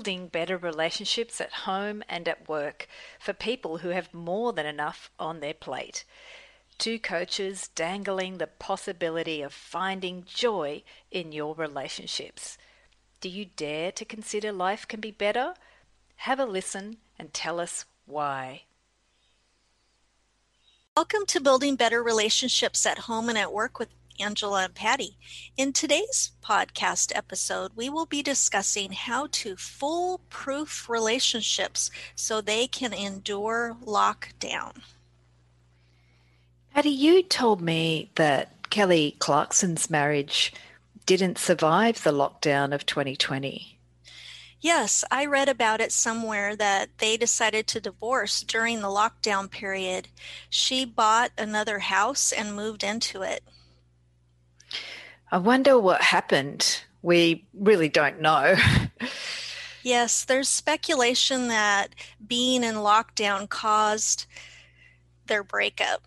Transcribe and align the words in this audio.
building 0.00 0.28
better 0.28 0.56
relationships 0.56 1.42
at 1.42 1.52
home 1.52 2.02
and 2.08 2.26
at 2.26 2.48
work 2.48 2.88
for 3.18 3.34
people 3.34 3.78
who 3.78 3.90
have 3.90 4.14
more 4.14 4.50
than 4.50 4.64
enough 4.64 5.10
on 5.18 5.40
their 5.40 5.52
plate. 5.52 6.06
Two 6.78 6.98
coaches 6.98 7.68
dangling 7.74 8.38
the 8.38 8.46
possibility 8.46 9.42
of 9.42 9.52
finding 9.52 10.24
joy 10.24 10.82
in 11.10 11.32
your 11.32 11.54
relationships. 11.54 12.56
Do 13.20 13.28
you 13.28 13.44
dare 13.44 13.92
to 13.92 14.06
consider 14.06 14.52
life 14.52 14.88
can 14.88 15.00
be 15.00 15.10
better? 15.10 15.52
Have 16.16 16.40
a 16.40 16.46
listen 16.46 16.96
and 17.18 17.34
tell 17.34 17.60
us 17.60 17.84
why. 18.06 18.62
Welcome 20.96 21.26
to 21.26 21.40
Building 21.40 21.76
Better 21.76 22.02
Relationships 22.02 22.86
at 22.86 23.00
Home 23.00 23.28
and 23.28 23.36
at 23.36 23.52
Work 23.52 23.78
with 23.78 23.90
Angela 24.18 24.64
and 24.64 24.74
Patty. 24.74 25.16
In 25.56 25.72
today's 25.72 26.32
podcast 26.42 27.12
episode, 27.14 27.72
we 27.76 27.88
will 27.88 28.06
be 28.06 28.22
discussing 28.22 28.92
how 28.92 29.28
to 29.32 29.56
foolproof 29.56 30.88
relationships 30.88 31.90
so 32.14 32.40
they 32.40 32.66
can 32.66 32.92
endure 32.92 33.76
lockdown. 33.84 34.82
Patty, 36.74 36.90
you 36.90 37.22
told 37.22 37.60
me 37.60 38.10
that 38.14 38.70
Kelly 38.70 39.16
Clarkson's 39.18 39.90
marriage 39.90 40.52
didn't 41.06 41.38
survive 41.38 42.02
the 42.02 42.12
lockdown 42.12 42.72
of 42.72 42.86
2020. 42.86 43.78
Yes, 44.60 45.04
I 45.10 45.24
read 45.24 45.48
about 45.48 45.80
it 45.80 45.90
somewhere 45.90 46.54
that 46.54 46.98
they 46.98 47.16
decided 47.16 47.66
to 47.68 47.80
divorce 47.80 48.42
during 48.42 48.80
the 48.80 48.88
lockdown 48.88 49.50
period. 49.50 50.08
She 50.50 50.84
bought 50.84 51.32
another 51.38 51.78
house 51.78 52.30
and 52.30 52.54
moved 52.54 52.84
into 52.84 53.22
it. 53.22 53.42
I 55.30 55.38
wonder 55.38 55.78
what 55.78 56.02
happened. 56.02 56.82
We 57.02 57.46
really 57.54 57.88
don't 57.88 58.20
know. 58.20 58.56
yes, 59.82 60.24
there's 60.24 60.48
speculation 60.48 61.48
that 61.48 61.94
being 62.26 62.64
in 62.64 62.76
lockdown 62.76 63.48
caused 63.48 64.26
their 65.26 65.44
breakup. 65.44 66.02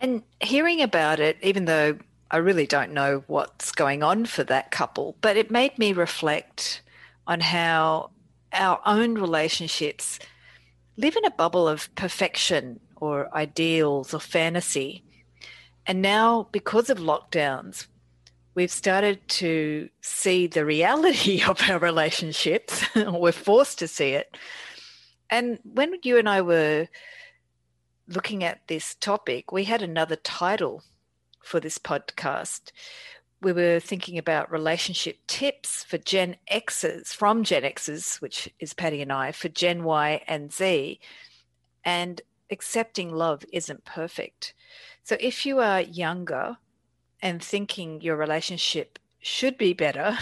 And 0.00 0.22
hearing 0.40 0.80
about 0.80 1.20
it, 1.20 1.36
even 1.42 1.66
though 1.66 1.98
I 2.30 2.38
really 2.38 2.66
don't 2.66 2.92
know 2.92 3.24
what's 3.26 3.72
going 3.72 4.02
on 4.02 4.26
for 4.26 4.44
that 4.44 4.70
couple, 4.70 5.16
but 5.20 5.36
it 5.36 5.50
made 5.50 5.78
me 5.78 5.92
reflect 5.92 6.82
on 7.26 7.40
how 7.40 8.10
our 8.52 8.80
own 8.86 9.14
relationships 9.14 10.18
live 10.96 11.16
in 11.16 11.24
a 11.24 11.30
bubble 11.30 11.68
of 11.68 11.94
perfection 11.94 12.80
or 12.96 13.34
ideals 13.34 14.14
or 14.14 14.20
fantasy. 14.20 15.04
And 15.88 16.02
now, 16.02 16.48
because 16.52 16.90
of 16.90 16.98
lockdowns, 16.98 17.86
we've 18.54 18.70
started 18.70 19.26
to 19.28 19.88
see 20.02 20.46
the 20.46 20.66
reality 20.66 21.42
of 21.46 21.58
our 21.70 21.78
relationships. 21.78 22.84
or 22.94 23.12
We're 23.20 23.32
forced 23.32 23.78
to 23.78 23.88
see 23.88 24.10
it. 24.10 24.36
And 25.30 25.58
when 25.64 25.94
you 26.02 26.18
and 26.18 26.28
I 26.28 26.42
were 26.42 26.88
looking 28.06 28.44
at 28.44 28.60
this 28.68 28.94
topic, 28.96 29.50
we 29.50 29.64
had 29.64 29.80
another 29.80 30.16
title 30.16 30.82
for 31.42 31.58
this 31.58 31.78
podcast. 31.78 32.70
We 33.40 33.52
were 33.52 33.80
thinking 33.80 34.18
about 34.18 34.50
relationship 34.50 35.18
tips 35.26 35.84
for 35.84 35.96
Gen 35.96 36.36
X's, 36.48 37.14
from 37.14 37.44
Gen 37.44 37.64
X's, 37.64 38.16
which 38.16 38.52
is 38.58 38.74
Patty 38.74 39.00
and 39.00 39.12
I, 39.12 39.32
for 39.32 39.48
Gen 39.48 39.84
Y 39.84 40.22
and 40.26 40.52
Z. 40.52 41.00
And 41.82 42.20
accepting 42.50 43.10
love 43.10 43.44
isn't 43.52 43.86
perfect. 43.86 44.52
So 45.08 45.16
if 45.20 45.46
you 45.46 45.60
are 45.60 45.80
younger 45.80 46.58
and 47.22 47.42
thinking 47.42 48.02
your 48.02 48.14
relationship 48.14 48.98
should 49.20 49.56
be 49.56 49.72
better, 49.72 50.18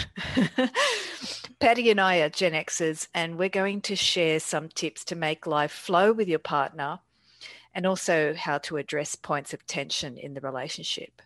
Patty 1.59 1.91
and 1.91 2.01
I 2.01 2.19
are 2.19 2.28
Gen 2.28 2.53
Xers, 2.53 3.09
and 3.12 3.37
we're 3.37 3.48
going 3.48 3.81
to 3.81 3.97
share 3.97 4.39
some 4.39 4.69
tips 4.69 5.05
to 5.06 5.16
make 5.16 5.44
life 5.44 5.72
flow 5.72 6.12
with 6.12 6.28
your 6.28 6.38
partner 6.38 7.00
and 7.75 7.84
also 7.84 8.33
how 8.34 8.59
to 8.59 8.77
address 8.77 9.16
points 9.16 9.53
of 9.53 9.66
tension 9.66 10.16
in 10.19 10.34
the 10.34 10.41
relationship. 10.41 11.21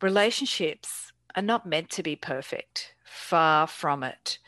Relationships 0.00 1.10
are 1.34 1.42
not 1.42 1.66
meant 1.66 1.90
to 1.90 2.02
be 2.04 2.14
perfect, 2.14 2.94
far 3.04 3.66
from 3.66 4.04
it. 4.04 4.38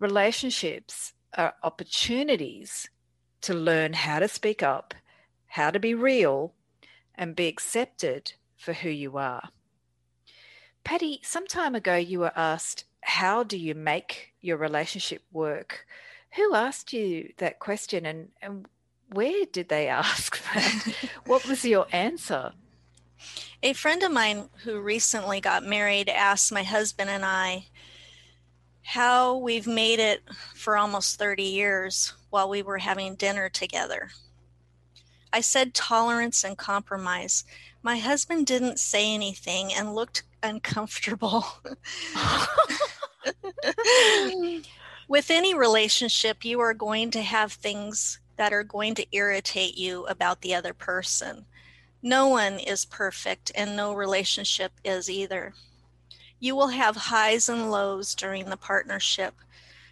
Relationships 0.00 1.12
are 1.38 1.54
opportunities 1.62 2.90
to 3.42 3.54
learn 3.54 3.92
how 3.92 4.18
to 4.18 4.26
speak 4.26 4.64
up, 4.64 4.94
how 5.46 5.70
to 5.70 5.78
be 5.78 5.94
real, 5.94 6.54
and 7.20 7.36
be 7.36 7.46
accepted 7.46 8.32
for 8.56 8.72
who 8.72 8.88
you 8.88 9.18
are. 9.18 9.50
Patty, 10.82 11.20
some 11.22 11.46
time 11.46 11.74
ago 11.74 11.94
you 11.94 12.20
were 12.20 12.32
asked, 12.34 12.84
How 13.02 13.42
do 13.42 13.58
you 13.58 13.74
make 13.74 14.32
your 14.40 14.56
relationship 14.56 15.22
work? 15.30 15.86
Who 16.36 16.54
asked 16.54 16.94
you 16.94 17.34
that 17.36 17.58
question 17.58 18.06
and, 18.06 18.30
and 18.40 18.66
where 19.12 19.44
did 19.52 19.68
they 19.68 19.86
ask 20.04 20.42
that? 20.54 20.94
what 21.26 21.46
was 21.46 21.62
your 21.62 21.86
answer? 21.92 22.52
A 23.62 23.74
friend 23.74 24.02
of 24.02 24.12
mine 24.12 24.48
who 24.64 24.80
recently 24.80 25.42
got 25.42 25.62
married 25.62 26.08
asked 26.08 26.50
my 26.50 26.62
husband 26.62 27.10
and 27.10 27.24
I 27.24 27.66
how 28.82 29.36
we've 29.36 29.66
made 29.66 29.98
it 29.98 30.22
for 30.54 30.78
almost 30.78 31.18
30 31.18 31.42
years 31.42 32.14
while 32.30 32.48
we 32.48 32.62
were 32.62 32.78
having 32.78 33.14
dinner 33.14 33.50
together. 33.50 34.08
I 35.32 35.40
said 35.40 35.74
tolerance 35.74 36.42
and 36.42 36.58
compromise. 36.58 37.44
My 37.82 37.98
husband 37.98 38.46
didn't 38.46 38.80
say 38.80 39.14
anything 39.14 39.72
and 39.72 39.94
looked 39.94 40.24
uncomfortable. 40.42 41.46
With 45.08 45.30
any 45.30 45.54
relationship, 45.54 46.44
you 46.44 46.60
are 46.60 46.74
going 46.74 47.10
to 47.12 47.22
have 47.22 47.52
things 47.52 48.18
that 48.36 48.52
are 48.52 48.64
going 48.64 48.94
to 48.96 49.06
irritate 49.12 49.76
you 49.76 50.06
about 50.06 50.40
the 50.40 50.54
other 50.54 50.72
person. 50.72 51.46
No 52.02 52.28
one 52.28 52.58
is 52.58 52.84
perfect, 52.84 53.52
and 53.54 53.76
no 53.76 53.92
relationship 53.92 54.72
is 54.84 55.10
either. 55.10 55.52
You 56.38 56.56
will 56.56 56.68
have 56.68 56.96
highs 56.96 57.48
and 57.48 57.70
lows 57.70 58.14
during 58.14 58.46
the 58.46 58.56
partnership. 58.56 59.34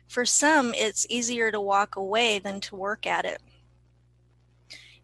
For 0.06 0.24
some, 0.24 0.72
it's 0.74 1.06
easier 1.10 1.52
to 1.52 1.60
walk 1.60 1.96
away 1.96 2.38
than 2.38 2.60
to 2.62 2.76
work 2.76 3.06
at 3.06 3.26
it 3.26 3.42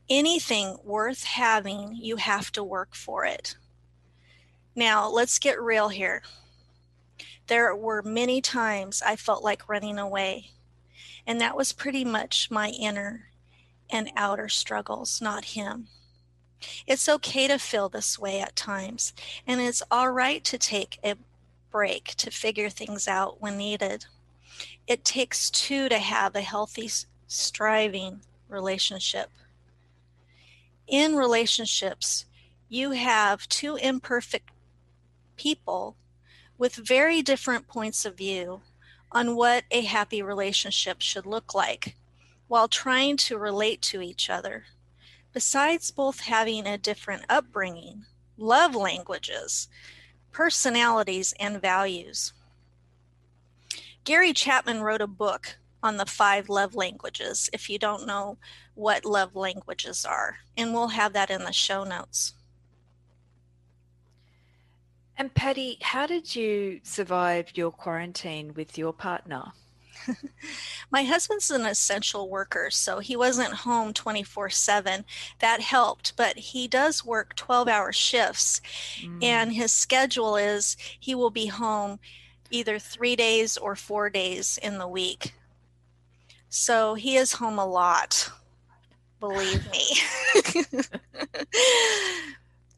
anything 0.09 0.77
worth 0.85 1.25
having, 1.25 1.97
you 1.97 2.17
have 2.17 2.53
to 2.53 2.65
work 2.65 2.95
for 2.95 3.25
it. 3.25 3.57
Now, 4.75 5.09
let's 5.09 5.39
get 5.39 5.61
real 5.61 5.89
here. 5.89 6.23
There 7.47 7.75
were 7.77 8.03
many 8.03 8.41
times 8.41 9.03
I 9.05 9.17
felt 9.17 9.45
like 9.45 9.69
running 9.69 9.99
away, 9.99 10.51
and 11.27 11.41
that 11.41 11.57
was 11.57 11.73
pretty 11.73 12.05
much 12.05 12.51
my 12.51 12.71
inner 12.71 13.29
and 13.91 14.11
outer 14.17 14.49
struggles, 14.49 15.21
not 15.21 15.45
him. 15.45 15.89
It's 16.87 17.09
okay 17.09 17.47
to 17.49 17.59
feel 17.59 17.89
this 17.89 18.19
way 18.19 18.41
at 18.41 18.57
times, 18.57 19.13
and 19.47 19.61
it's 19.61 19.83
all 19.91 20.11
right 20.11 20.43
to 20.45 20.59
take 20.59 20.99
a 21.05 21.17
break 21.71 22.15
to 22.17 22.31
figure 22.31 22.71
things 22.71 23.07
out 23.07 23.41
when 23.41 23.59
needed. 23.59 24.07
It 24.87 25.05
takes 25.05 25.51
two 25.51 25.89
to 25.89 25.99
have 25.99 26.35
a 26.35 26.41
healthy, 26.41 26.91
striving 27.27 28.23
relationship 28.49 29.31
in 30.87 31.17
relationships, 31.17 32.27
you 32.69 32.93
have 32.93 33.49
two 33.49 33.77
imperfect 33.77 34.51
people 35.37 35.97
with 36.59 36.75
very 36.75 37.23
different 37.23 37.67
points 37.67 38.05
of 38.05 38.17
view 38.17 38.61
on 39.13 39.37
what 39.37 39.65
a 39.71 39.83
happy 39.83 40.23
relationship 40.23 41.01
should 41.01 41.27
look 41.27 41.55
like 41.55 41.97
while 42.49 42.69
trying 42.69 43.17
to 43.17 43.39
relate 43.39 43.81
to 43.83 44.03
each 44.03 44.29
other. 44.29 44.65
Besides 45.33 45.91
both 45.91 46.21
having 46.21 46.67
a 46.67 46.79
different 46.79 47.25
upbringing, 47.29 48.05
love 48.37 48.75
languages, 48.75 49.69
personalities, 50.33 51.35
and 51.41 51.61
values. 51.61 52.33
Gary 54.05 54.33
Chapman 54.33 54.83
wrote 54.83 55.01
a 55.01 55.07
book 55.07 55.57
on 55.85 55.99
the 55.99 56.07
five 56.07 56.49
love 56.49 56.75
languages 56.75 57.51
if 57.53 57.69
you 57.69 57.79
don't 57.79 58.07
know 58.07 58.39
what 58.75 59.05
love 59.05 59.37
languages 59.37 60.05
are. 60.05 60.39
And 60.57 60.73
we'll 60.73 60.89
have 60.89 61.13
that 61.13 61.31
in 61.31 61.45
the 61.45 61.53
show 61.53 61.85
notes. 61.85 62.33
And 65.17 65.33
Patty, 65.33 65.79
how 65.81 66.07
did 66.07 66.35
you 66.35 66.81
survive 66.83 67.57
your 67.57 67.71
quarantine 67.71 68.55
with 68.55 68.79
your 68.79 68.95
partner? 68.95 69.53
My 70.91 71.05
husband's 71.05 71.51
an 71.51 71.67
essential 71.67 72.29
worker, 72.29 72.69
so 72.71 72.99
he 72.99 73.15
wasn't 73.15 73.53
home 73.53 73.93
24 73.93 74.51
7. 74.51 75.05
That 75.39 75.61
helped, 75.61 76.17
but 76.17 76.37
he 76.37 76.67
does 76.67 77.05
work 77.05 77.37
12 77.37 77.69
hour 77.69 77.93
shifts, 77.93 78.61
mm. 79.01 79.23
and 79.23 79.53
his 79.53 79.71
schedule 79.71 80.37
is 80.37 80.77
he 80.99 81.15
will 81.15 81.31
be 81.31 81.47
home 81.47 82.01
either 82.51 82.79
three 82.79 83.15
days 83.15 83.57
or 83.57 83.77
four 83.77 84.11
days 84.11 84.59
in 84.63 84.79
the 84.79 84.89
week. 84.89 85.35
So 86.57 86.95
he 86.95 87.17
is 87.17 87.33
home 87.33 87.59
a 87.59 87.67
lot, 87.67 88.31
believe 89.19 89.69
me. 89.73 89.85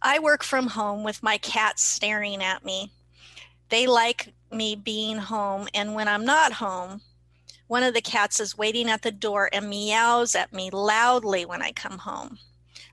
I 0.02 0.18
work 0.18 0.42
from 0.42 0.68
home 0.68 1.04
with 1.04 1.22
my 1.22 1.36
cats 1.36 1.82
staring 1.82 2.42
at 2.42 2.64
me. 2.64 2.90
they 3.68 3.86
like 3.86 4.32
me 4.50 4.76
being 4.76 5.18
home. 5.18 5.68
And 5.74 5.94
when 5.94 6.08
I'm 6.08 6.24
not 6.24 6.54
home, 6.54 7.02
one 7.66 7.82
of 7.82 7.92
the 7.92 8.00
cats 8.00 8.40
is 8.40 8.56
waiting 8.56 8.88
at 8.88 9.02
the 9.02 9.12
door 9.12 9.50
and 9.52 9.68
meows 9.68 10.34
at 10.34 10.54
me 10.54 10.70
loudly 10.70 11.44
when 11.44 11.60
I 11.60 11.72
come 11.72 11.98
home, 11.98 12.38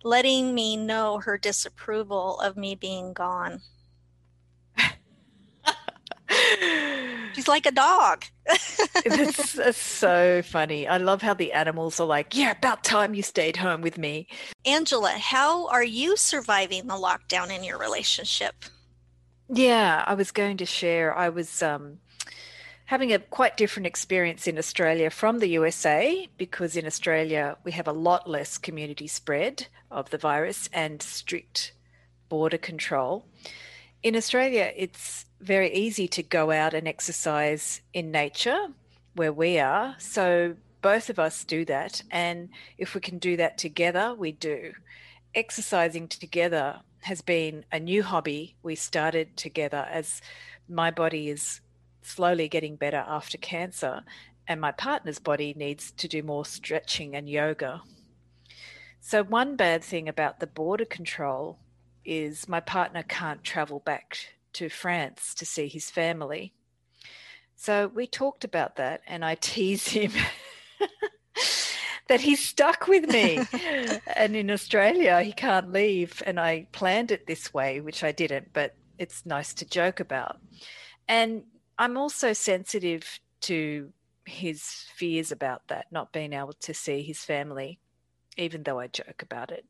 letting 0.04 0.54
me 0.54 0.76
know 0.76 1.20
her 1.20 1.38
disapproval 1.38 2.42
of 2.42 2.58
me 2.58 2.76
being 2.76 3.14
gone. 3.14 3.62
She's 7.34 7.48
like 7.48 7.66
a 7.66 7.72
dog. 7.72 8.26
it's, 8.46 9.58
it's, 9.58 9.78
so 9.78 10.42
funny. 10.44 10.88
I 10.88 10.98
love 10.98 11.22
how 11.22 11.34
the 11.34 11.54
animals 11.54 12.00
are 12.00 12.08
like, 12.08 12.36
yeah, 12.36 12.52
about 12.52 12.84
time 12.84 13.14
you 13.14 13.24
stayed 13.24 13.58
home 13.58 13.82
with 13.82 13.98
me. 13.98 14.28
Angela, 14.66 15.10
how 15.10 15.68
are 15.68 15.84
you 15.84 16.16
surviving 16.16 16.88
the 16.88 16.94
lockdown 16.94 17.56
in 17.56 17.64
your 17.64 17.80
relationship? 17.80 18.66
Yeah, 19.50 20.04
I 20.06 20.14
was 20.14 20.32
going 20.32 20.58
to 20.58 20.66
share. 20.66 21.16
I 21.16 21.30
was 21.30 21.64
um, 21.64 22.00
having 22.86 23.12
a 23.12 23.20
quite 23.20 23.58
different 23.58 23.88
experience 23.88 24.48
in 24.48 24.58
Australia 24.58 25.10
from 25.10 25.40
the 25.40 25.48
USA 25.50 26.28
because 26.38 26.76
in 26.76 26.86
Australia 26.86 27.58
we 27.64 27.72
have 27.72 27.88
a 27.88 27.94
lot 27.94 28.30
less 28.30 28.58
community 28.58 29.08
spread 29.08 29.68
of 29.90 30.10
the 30.10 30.18
virus 30.18 30.70
and 30.72 31.02
strict 31.02 31.74
border 32.30 32.58
control. 32.58 33.26
In 34.02 34.16
Australia, 34.16 34.72
it's 34.76 35.26
very 35.44 35.74
easy 35.74 36.08
to 36.08 36.24
go 36.24 36.52
out 36.52 36.74
and 36.74 36.88
exercise 36.88 37.82
in 37.94 38.12
nature 38.12 38.68
where 39.16 39.34
we 39.34 39.60
are. 39.60 39.96
So 40.00 40.56
both 40.82 41.10
of 41.10 41.20
us 41.20 41.44
do 41.44 41.66
that. 41.66 42.02
And 42.10 42.50
if 42.78 42.96
we 42.96 43.02
can 43.02 43.20
do 43.20 43.38
that 43.38 43.58
together, 43.58 44.16
we 44.16 44.32
do. 44.32 44.74
Exercising 45.36 46.08
together 46.08 46.82
has 47.02 47.22
been 47.22 47.66
a 47.72 47.80
new 47.80 48.04
hobby 48.04 48.56
we 48.64 48.76
started 48.76 49.36
together 49.36 49.88
as 49.92 50.22
my 50.70 50.90
body 50.90 51.30
is 51.30 51.60
slowly 52.02 52.48
getting 52.48 52.76
better 52.76 53.04
after 53.08 53.38
cancer 53.38 54.04
and 54.48 54.60
my 54.60 54.72
partner's 54.72 55.20
body 55.20 55.54
needs 55.58 55.92
to 55.92 56.08
do 56.08 56.22
more 56.24 56.46
stretching 56.46 57.16
and 57.16 57.30
yoga. 57.30 57.82
So, 59.00 59.24
one 59.24 59.56
bad 59.56 59.84
thing 59.84 60.08
about 60.08 60.40
the 60.40 60.48
border 60.48 60.86
control 60.86 61.60
is 62.06 62.48
my 62.48 62.60
partner 62.60 63.04
can't 63.04 63.44
travel 63.44 63.80
back 63.80 64.18
to 64.54 64.70
France 64.70 65.34
to 65.36 65.46
see 65.46 65.68
his 65.68 65.90
family. 65.90 66.54
So 67.56 67.88
we 67.88 68.08
talked 68.08 68.44
about 68.44 68.76
that, 68.78 69.02
and 69.08 69.24
I 69.24 69.36
tease 69.42 69.88
him 69.88 70.12
that 72.08 72.22
he's 72.22 72.44
stuck 72.44 72.88
with 72.88 73.10
me. 73.10 73.40
and 74.16 74.36
in 74.36 74.52
Australia, 74.52 75.22
he 75.22 75.32
can't 75.32 75.72
leave. 75.72 76.22
And 76.26 76.40
I 76.40 76.68
planned 76.72 77.12
it 77.12 77.28
this 77.28 77.54
way, 77.54 77.82
which 77.82 78.04
I 78.04 78.12
didn't, 78.12 78.54
but 78.54 78.76
it's 78.98 79.26
nice 79.26 79.54
to 79.56 79.66
joke 79.66 80.00
about. 80.00 80.38
And 81.08 81.44
I'm 81.78 81.98
also 81.98 82.34
sensitive 82.34 83.20
to 83.42 83.92
his 84.26 84.86
fears 84.96 85.32
about 85.32 85.68
that, 85.68 85.88
not 85.92 86.14
being 86.14 86.34
able 86.34 86.54
to 86.54 86.74
see 86.74 87.02
his 87.02 87.20
family, 87.20 87.80
even 88.38 88.64
though 88.64 88.80
I 88.80 88.88
joke 88.88 89.22
about 89.22 89.52
it 89.52 89.66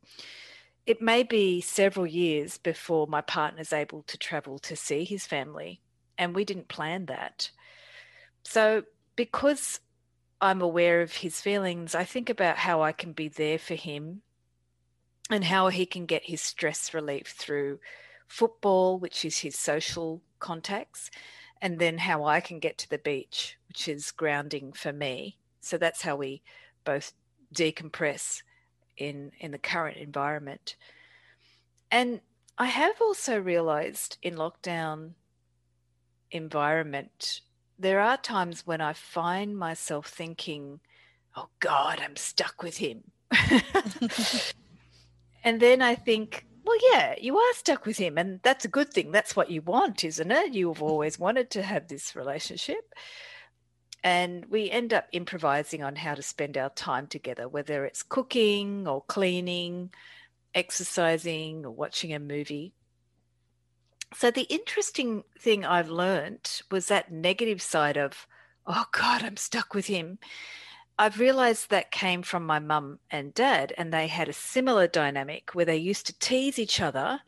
it 0.86 1.02
may 1.02 1.24
be 1.24 1.62
several 1.62 2.06
years 2.06 2.58
before 2.58 3.08
my 3.08 3.22
partner's 3.22 3.72
able 3.72 4.04
to 4.04 4.18
travel 4.18 4.60
to 4.60 4.76
see 4.76 5.04
his 5.04 5.26
family, 5.26 5.82
and 6.18 6.36
we 6.36 6.44
didn't 6.44 6.68
plan 6.68 7.06
that. 7.06 7.50
So, 8.44 8.84
because 9.16 9.80
I'm 10.42 10.62
aware 10.62 11.02
of 11.02 11.14
his 11.14 11.40
feelings, 11.40 11.96
I 11.96 12.04
think 12.04 12.30
about 12.30 12.58
how 12.58 12.82
I 12.82 12.92
can 12.92 13.14
be 13.14 13.30
there 13.30 13.58
for 13.58 13.76
him 13.76 14.22
and 15.30 15.46
how 15.46 15.70
he 15.70 15.86
can 15.86 16.06
get 16.06 16.26
his 16.26 16.42
stress 16.42 16.94
relief 16.94 17.28
through 17.38 17.80
football, 18.28 19.00
which 19.00 19.24
is 19.24 19.40
his 19.40 19.58
social 19.58 20.22
contacts, 20.40 21.10
and 21.62 21.80
then 21.80 21.98
how 21.98 22.26
I 22.26 22.42
can 22.42 22.60
get 22.60 22.78
to 22.80 22.90
the 22.90 22.98
beach, 22.98 23.58
which 23.70 23.88
is 23.88 24.12
grounding 24.12 24.74
for 24.74 24.92
me. 24.92 25.38
So 25.62 25.78
that's 25.78 26.02
how 26.02 26.18
we 26.18 26.42
both 26.84 27.14
decompress 27.56 28.42
in 28.98 29.31
in 29.40 29.51
the 29.51 29.57
current 29.57 29.98
environment. 29.98 30.75
And 31.92 32.22
I 32.57 32.68
have 32.68 33.01
also 33.01 33.40
realized 33.40 34.18
in 34.22 34.36
lockdown 34.36 35.13
environment 36.31 37.42
there 37.78 38.00
are 38.00 38.18
times 38.18 38.66
when 38.66 38.81
I 38.81 38.94
find 38.94 39.57
myself 39.57 40.07
thinking, 40.07 40.80
"Oh 41.36 41.50
God, 41.60 42.00
I'm 42.01 42.16
stuck 42.16 42.63
with 42.63 42.78
him," 42.78 43.12
and 45.44 45.60
then 45.60 45.81
I 45.81 45.96
think, 45.96 46.46
well, 46.66 46.78
yeah, 46.92 47.16
you 47.19 47.38
are 47.38 47.54
stuck 47.54 47.86
with 47.86 47.98
him, 47.98 48.18
and 48.18 48.39
that's 48.44 48.66
a 48.66 48.69
good 48.69 48.94
thing. 48.94 49.12
That's 49.12 49.36
what 49.36 49.51
you 49.51 49.62
want, 49.62 50.04
isn't 50.04 50.31
it? 50.31 50.54
You've 50.54 50.81
always 50.81 51.19
wanted 51.19 51.50
to 51.51 51.63
have 51.63 51.88
this 51.88 52.16
relationship. 52.16 52.94
And 54.04 54.46
we 54.48 54.70
end 54.70 54.94
up 54.94 55.08
improvising 55.14 55.82
on 55.82 55.96
how 55.96 56.14
to 56.14 56.22
spend 56.22 56.58
our 56.58 56.70
time 56.70 57.08
together, 57.08 57.48
whether 57.48 57.86
it's 57.86 58.04
cooking 58.04 58.86
or 58.88 59.02
cleaning, 59.04 59.92
exercising 60.54 61.66
or 61.66 61.72
watching 61.72 62.14
a 62.14 62.20
movie. 62.20 62.74
So, 64.16 64.30
the 64.30 64.42
interesting 64.44 65.24
thing 65.40 65.66
I've 65.66 65.90
learned 65.90 66.62
was 66.70 66.88
that 66.88 67.12
negative 67.12 67.62
side 67.62 67.98
of, 67.98 68.28
oh 68.68 68.86
God, 68.92 69.24
I'm 69.24 69.38
stuck 69.38 69.74
with 69.74 69.88
him. 69.88 70.20
I've 71.00 71.20
realized 71.20 71.70
that 71.70 71.90
came 71.90 72.22
from 72.22 72.46
my 72.46 72.60
mum 72.60 73.00
and 73.10 73.34
dad, 73.34 73.74
and 73.78 73.92
they 73.92 74.08
had 74.08 74.30
a 74.30 74.34
similar 74.34 74.86
dynamic 74.88 75.52
where 75.54 75.66
they 75.66 75.78
used 75.78 76.06
to 76.08 76.20
tease 76.20 76.60
each 76.60 76.80
other, 76.80 77.22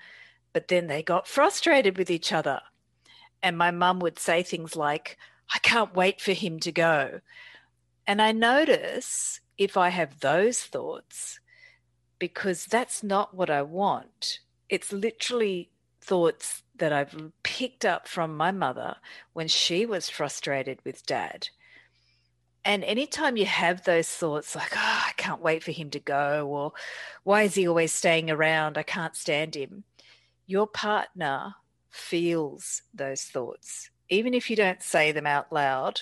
but 0.53 0.67
then 0.67 0.87
they 0.87 1.01
got 1.01 1.27
frustrated 1.27 1.97
with 1.97 2.11
each 2.11 2.31
other. 2.31 2.61
And 3.41 3.57
my 3.57 3.71
mum 3.71 3.99
would 3.99 4.19
say 4.19 4.43
things 4.43 4.75
like, 4.75 5.17
I 5.53 5.59
can't 5.59 5.95
wait 5.95 6.21
for 6.21 6.33
him 6.33 6.59
to 6.61 6.71
go. 6.71 7.21
And 8.07 8.21
I 8.21 8.31
notice 8.31 9.39
if 9.57 9.77
I 9.77 9.89
have 9.89 10.19
those 10.19 10.61
thoughts, 10.61 11.39
because 12.19 12.65
that's 12.65 13.03
not 13.03 13.33
what 13.33 13.49
I 13.49 13.61
want. 13.61 14.39
It's 14.69 14.91
literally 14.91 15.69
thoughts 16.01 16.63
that 16.75 16.93
I've 16.93 17.31
picked 17.43 17.85
up 17.85 18.07
from 18.07 18.35
my 18.37 18.51
mother 18.51 18.97
when 19.33 19.47
she 19.47 19.85
was 19.85 20.09
frustrated 20.09 20.79
with 20.83 21.05
dad. 21.05 21.49
And 22.63 22.83
anytime 22.83 23.37
you 23.37 23.45
have 23.45 23.83
those 23.83 24.07
thoughts 24.07 24.55
like, 24.55 24.73
oh, 24.75 25.03
I 25.07 25.11
can't 25.17 25.41
wait 25.41 25.63
for 25.63 25.71
him 25.71 25.89
to 25.91 25.99
go, 25.99 26.47
or 26.47 26.73
why 27.23 27.43
is 27.43 27.55
he 27.55 27.67
always 27.67 27.91
staying 27.91 28.31
around? 28.31 28.77
I 28.77 28.83
can't 28.83 29.15
stand 29.15 29.55
him. 29.55 29.83
Your 30.47 30.67
partner 30.67 31.55
feels 31.89 32.81
those 32.93 33.23
thoughts 33.23 33.89
even 34.09 34.33
if 34.33 34.49
you 34.49 34.55
don't 34.55 34.81
say 34.81 35.11
them 35.11 35.25
out 35.25 35.51
loud. 35.51 36.01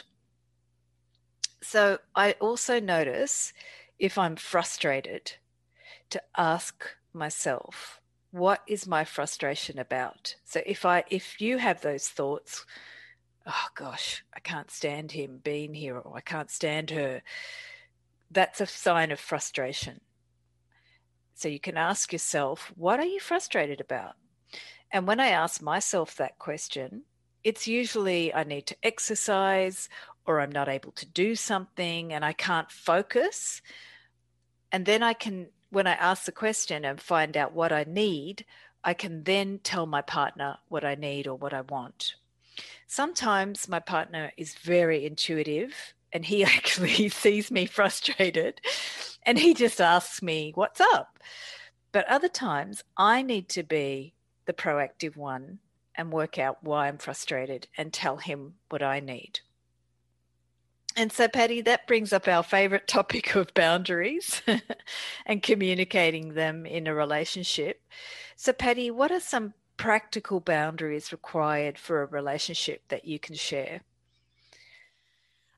So 1.62 2.00
I 2.15 2.33
also 2.33 2.79
notice 2.79 3.53
if 4.00 4.17
I'm 4.17 4.36
frustrated 4.36 5.33
to 6.10 6.22
ask 6.38 6.86
myself, 7.13 8.01
what 8.31 8.62
is 8.67 8.88
my 8.88 9.03
frustration 9.03 9.79
about? 9.79 10.36
So 10.43 10.62
if 10.65 10.86
I 10.86 11.03
if 11.10 11.39
you 11.39 11.57
have 11.60 11.81
those 11.81 12.07
thoughts, 12.10 12.65
oh 13.45 13.67
gosh, 13.75 14.24
I 14.33 14.39
can't 14.39 14.72
stand 14.72 15.12
him 15.12 15.39
being 15.43 15.74
here 15.74 15.98
or 15.98 16.17
I 16.17 16.22
can't 16.22 16.51
stand 16.51 16.89
her, 16.89 17.22
that's 18.31 18.60
a 18.60 18.65
sign 18.65 19.12
of 19.12 19.19
frustration. 19.19 20.01
So 21.36 21.48
you 21.48 21.60
can 21.60 21.77
ask 21.77 22.12
yourself, 22.12 22.72
what 22.75 23.00
are 23.00 23.05
you 23.05 23.19
frustrated 23.19 23.79
about? 23.81 24.15
And 24.91 25.07
when 25.07 25.19
I 25.19 25.29
ask 25.29 25.62
myself 25.62 26.15
that 26.17 26.38
question, 26.39 27.03
it's 27.43 27.67
usually 27.67 28.33
I 28.33 28.43
need 28.43 28.67
to 28.67 28.75
exercise 28.83 29.89
or 30.25 30.39
I'm 30.39 30.51
not 30.51 30.69
able 30.69 30.91
to 30.93 31.05
do 31.05 31.35
something 31.35 32.13
and 32.13 32.23
I 32.23 32.33
can't 32.33 32.71
focus. 32.71 33.62
And 34.71 34.85
then 34.85 35.03
I 35.03 35.13
can, 35.13 35.47
when 35.69 35.88
I 35.88 35.93
ask 35.93 36.25
the 36.25 36.31
question 36.31 36.85
and 36.85 37.00
find 37.00 37.35
out 37.35 37.53
what 37.53 37.71
I 37.71 37.85
need, 37.88 38.45
I 38.83 38.93
can 38.93 39.23
then 39.23 39.59
tell 39.63 39.85
my 39.85 40.01
partner 40.01 40.57
what 40.69 40.85
I 40.85 40.95
need 40.95 41.27
or 41.27 41.35
what 41.35 41.53
I 41.53 41.62
want. 41.62 42.15
Sometimes 42.88 43.67
my 43.67 43.79
partner 43.79 44.31
is 44.38 44.55
very 44.55 45.05
intuitive 45.05 45.93
and 46.12 46.25
he 46.25 46.43
actually 46.43 47.09
sees 47.09 47.51
me 47.51 47.65
frustrated 47.65 48.62
and 49.25 49.39
he 49.39 49.53
just 49.53 49.81
asks 49.81 50.21
me, 50.21 50.51
What's 50.55 50.81
up? 50.81 51.19
But 51.91 52.07
other 52.07 52.29
times 52.29 52.83
I 52.97 53.21
need 53.21 53.50
to 53.50 53.63
be 53.63 54.13
the 54.45 54.53
proactive 54.53 55.15
one 55.15 55.59
and 55.95 56.12
work 56.12 56.38
out 56.38 56.63
why 56.63 56.88
I'm 56.88 56.97
frustrated 56.97 57.67
and 57.77 57.93
tell 57.93 58.17
him 58.17 58.55
what 58.69 58.83
I 58.83 59.00
need. 59.00 59.39
And 60.95 61.12
so, 61.12 61.27
Patty, 61.27 61.62
that 61.62 61.88
brings 61.88 62.13
up 62.13 62.27
our 62.27 62.43
favorite 62.43 62.88
topic 62.88 63.35
of 63.35 63.53
boundaries 63.53 64.41
and 65.25 65.41
communicating 65.41 66.33
them 66.33 66.65
in 66.65 66.88
a 66.88 66.93
relationship. 66.93 67.81
So, 68.35 68.53
Patty, 68.53 68.91
what 68.91 69.12
are 69.12 69.19
some 69.19 69.53
practical 69.77 70.39
boundaries 70.39 71.12
required 71.12 71.79
for 71.79 72.03
a 72.03 72.07
relationship 72.07 72.83
that 72.89 73.05
you 73.05 73.19
can 73.19 73.35
share? 73.35 73.81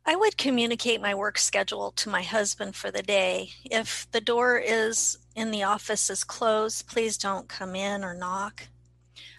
I 0.08 0.16
would 0.16 0.38
communicate 0.38 1.02
my 1.02 1.16
work 1.16 1.40
schedule 1.40 1.92
to 1.94 2.10
my 2.10 2.22
husband 2.22 2.76
for 2.76 2.92
the 2.92 3.02
day. 3.02 3.50
If 3.64 4.08
the 4.12 4.22
door 4.22 4.58
is 4.58 5.18
in 5.36 5.50
the 5.50 5.64
office 5.64 6.12
is 6.12 6.24
closed, 6.24 6.88
please 6.88 7.18
don't 7.18 7.50
come 7.50 7.76
in 7.76 8.04
or 8.04 8.14
knock. 8.14 8.68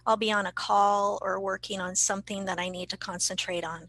I'll 0.06 0.16
be 0.16 0.30
on 0.30 0.46
a 0.46 0.52
call 0.52 1.18
or 1.20 1.40
working 1.40 1.80
on 1.80 1.96
something 1.96 2.44
that 2.44 2.58
I 2.60 2.68
need 2.68 2.88
to 2.90 2.96
concentrate 2.96 3.64
on. 3.64 3.88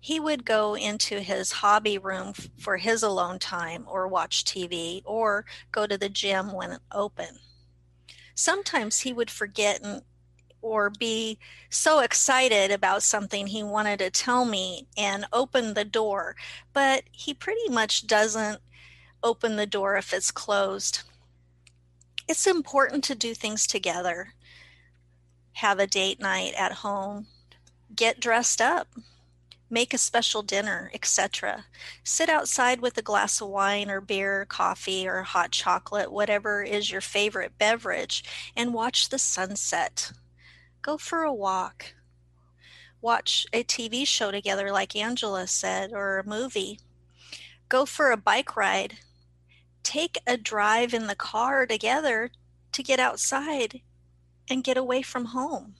He 0.00 0.18
would 0.18 0.44
go 0.44 0.74
into 0.74 1.20
his 1.20 1.52
hobby 1.52 1.98
room 1.98 2.32
for 2.58 2.78
his 2.78 3.02
alone 3.02 3.38
time 3.38 3.84
or 3.86 4.08
watch 4.08 4.44
TV 4.44 5.02
or 5.04 5.44
go 5.70 5.86
to 5.86 5.98
the 5.98 6.08
gym 6.08 6.52
when 6.52 6.78
open. 6.90 7.38
Sometimes 8.34 9.00
he 9.00 9.12
would 9.12 9.30
forget 9.30 9.82
and 9.82 10.02
or 10.62 10.90
be 10.90 11.38
so 11.70 12.00
excited 12.00 12.70
about 12.70 13.02
something 13.02 13.46
he 13.46 13.62
wanted 13.62 13.98
to 13.98 14.10
tell 14.10 14.44
me 14.44 14.86
and 14.96 15.24
open 15.32 15.74
the 15.74 15.84
door, 15.84 16.36
but 16.72 17.04
he 17.12 17.32
pretty 17.32 17.68
much 17.70 18.06
doesn't 18.06 18.60
open 19.22 19.56
the 19.56 19.66
door 19.66 19.96
if 19.96 20.12
it's 20.12 20.30
closed. 20.30 21.02
It's 22.28 22.46
important 22.46 23.04
to 23.04 23.14
do 23.14 23.34
things 23.34 23.66
together. 23.66 24.34
Have 25.60 25.78
a 25.78 25.86
date 25.86 26.18
night 26.18 26.54
at 26.54 26.72
home, 26.72 27.26
get 27.94 28.18
dressed 28.18 28.62
up, 28.62 28.88
make 29.68 29.92
a 29.92 29.98
special 29.98 30.40
dinner, 30.40 30.90
etc. 30.94 31.66
Sit 32.02 32.30
outside 32.30 32.80
with 32.80 32.96
a 32.96 33.02
glass 33.02 33.42
of 33.42 33.48
wine 33.48 33.90
or 33.90 34.00
beer, 34.00 34.46
coffee, 34.46 35.06
or 35.06 35.22
hot 35.22 35.50
chocolate, 35.50 36.10
whatever 36.10 36.62
is 36.62 36.90
your 36.90 37.02
favorite 37.02 37.58
beverage, 37.58 38.24
and 38.56 38.72
watch 38.72 39.10
the 39.10 39.18
sunset. 39.18 40.12
Go 40.80 40.96
for 40.96 41.24
a 41.24 41.34
walk, 41.34 41.92
watch 43.02 43.46
a 43.52 43.62
TV 43.62 44.06
show 44.06 44.30
together, 44.30 44.72
like 44.72 44.96
Angela 44.96 45.46
said, 45.46 45.92
or 45.92 46.18
a 46.18 46.26
movie, 46.26 46.80
go 47.68 47.84
for 47.84 48.10
a 48.10 48.16
bike 48.16 48.56
ride, 48.56 48.94
take 49.82 50.16
a 50.26 50.38
drive 50.38 50.94
in 50.94 51.06
the 51.06 51.14
car 51.14 51.66
together 51.66 52.30
to 52.72 52.82
get 52.82 52.98
outside 52.98 53.82
and 54.50 54.64
get 54.64 54.76
away 54.76 55.02
from 55.02 55.26
home. 55.26 55.74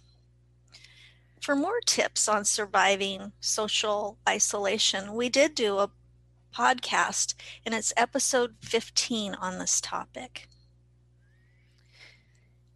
For 1.41 1.57
more 1.57 1.81
tips 1.81 2.29
on 2.29 2.45
surviving 2.45 3.33
social 3.41 4.19
isolation, 4.29 5.15
we 5.15 5.29
did 5.29 5.55
do 5.55 5.79
a 5.79 5.91
podcast, 6.55 7.35
and 7.65 7.75
it's 7.75 7.93
episode 7.97 8.57
15 8.61 9.35
on 9.35 9.59
this 9.59 9.81
topic. 9.81 10.49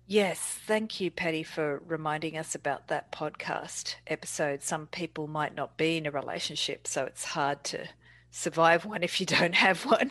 Yes, 0.07 0.41
thank 0.67 1.01
you, 1.01 1.11
Patty, 1.11 1.43
for 1.43 1.83
reminding 1.87 2.37
us 2.37 2.55
about 2.55 2.89
that 2.89 3.11
podcast 3.11 3.97
episode. 4.07 4.63
Some 4.63 4.87
people 4.87 5.27
might 5.27 5.55
not 5.55 5.79
be 5.79 5.97
in 5.97 6.07
a 6.07 6.11
relationship, 6.11 6.87
so 6.87 7.05
it's 7.05 7.25
hard 7.25 7.65
to 7.65 7.89
survive 8.31 8.85
one 8.85 9.03
if 9.03 9.21
you 9.21 9.27
don't 9.27 9.55
have 9.55 9.85
one. 9.85 10.11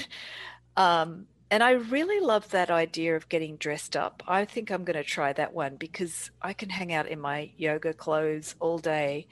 Um, 0.76 1.28
and 1.54 1.62
I 1.62 1.74
really 1.74 2.20
love 2.20 2.50
that 2.50 2.72
idea 2.72 3.16
of 3.16 3.30
getting 3.30 3.58
dressed 3.58 3.96
up. 3.96 4.24
I 4.28 4.44
think 4.44 4.72
I'm 4.72 4.84
going 4.84 4.98
to 4.98 5.04
try 5.04 5.34
that 5.34 5.54
one 5.54 5.76
because 5.76 6.32
I 6.42 6.52
can 6.54 6.72
hang 6.72 6.92
out 6.92 7.08
in 7.08 7.20
my 7.20 7.52
yoga 7.58 7.94
clothes 7.94 8.56
all 8.60 8.80
day 8.80 9.28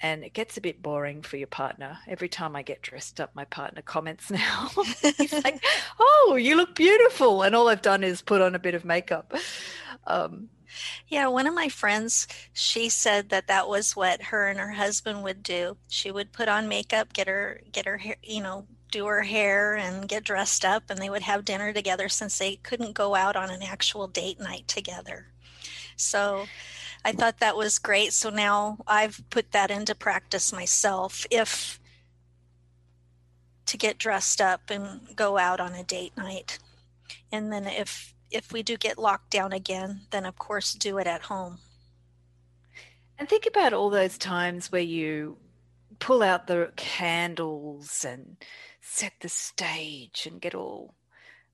and 0.00 0.22
it 0.22 0.32
gets 0.32 0.56
a 0.56 0.60
bit 0.60 0.80
boring 0.80 1.22
for 1.22 1.38
your 1.38 1.48
partner. 1.48 1.98
Every 2.06 2.28
time 2.28 2.54
I 2.54 2.62
get 2.62 2.82
dressed 2.82 3.20
up, 3.20 3.34
my 3.34 3.46
partner 3.46 3.82
comments 3.82 4.30
now. 4.30 4.70
He's 5.18 5.32
like, 5.42 5.60
"Oh, 5.98 6.36
you 6.40 6.54
look 6.54 6.76
beautiful," 6.76 7.42
and 7.42 7.56
all 7.56 7.68
I've 7.68 7.82
done 7.82 8.04
is 8.04 8.22
put 8.22 8.40
on 8.40 8.54
a 8.54 8.60
bit 8.60 8.76
of 8.76 8.84
makeup. 8.84 9.34
Um, 10.06 10.50
yeah, 11.08 11.26
one 11.26 11.48
of 11.48 11.54
my 11.54 11.68
friends, 11.68 12.28
she 12.52 12.88
said 12.88 13.30
that 13.30 13.48
that 13.48 13.68
was 13.68 13.96
what 13.96 14.22
her 14.22 14.46
and 14.46 14.60
her 14.60 14.72
husband 14.72 15.24
would 15.24 15.42
do. 15.42 15.78
She 15.88 16.12
would 16.12 16.30
put 16.32 16.48
on 16.48 16.68
makeup, 16.68 17.12
get 17.12 17.26
her 17.26 17.60
get 17.72 17.86
her 17.86 17.96
hair, 17.96 18.16
you 18.22 18.40
know, 18.40 18.68
do 18.96 19.06
her 19.06 19.22
hair 19.22 19.76
and 19.76 20.08
get 20.08 20.24
dressed 20.24 20.64
up 20.64 20.84
and 20.88 20.98
they 20.98 21.10
would 21.10 21.22
have 21.22 21.44
dinner 21.44 21.72
together 21.72 22.08
since 22.08 22.38
they 22.38 22.56
couldn't 22.56 22.94
go 22.94 23.14
out 23.14 23.36
on 23.36 23.50
an 23.50 23.62
actual 23.62 24.06
date 24.06 24.40
night 24.40 24.66
together. 24.66 25.26
So 25.96 26.46
I 27.04 27.12
thought 27.12 27.40
that 27.40 27.56
was 27.56 27.78
great. 27.78 28.12
So 28.12 28.30
now 28.30 28.78
I've 28.86 29.22
put 29.30 29.52
that 29.52 29.70
into 29.70 29.94
practice 29.94 30.52
myself. 30.52 31.26
If 31.30 31.78
to 33.66 33.76
get 33.76 33.98
dressed 33.98 34.40
up 34.40 34.70
and 34.70 35.00
go 35.14 35.38
out 35.38 35.60
on 35.60 35.74
a 35.74 35.82
date 35.82 36.16
night. 36.16 36.58
And 37.30 37.52
then 37.52 37.66
if 37.66 38.14
if 38.30 38.52
we 38.52 38.62
do 38.62 38.76
get 38.76 38.98
locked 38.98 39.30
down 39.30 39.52
again, 39.52 40.02
then 40.10 40.24
of 40.24 40.36
course 40.38 40.72
do 40.72 40.98
it 40.98 41.06
at 41.06 41.22
home. 41.22 41.58
And 43.18 43.28
think 43.28 43.46
about 43.46 43.72
all 43.72 43.90
those 43.90 44.18
times 44.18 44.72
where 44.72 44.82
you 44.82 45.36
pull 45.98 46.22
out 46.22 46.46
the 46.46 46.72
candles 46.76 48.04
and 48.04 48.36
set 48.86 49.12
the 49.20 49.28
stage 49.28 50.26
and 50.30 50.40
get 50.40 50.54
all 50.54 50.94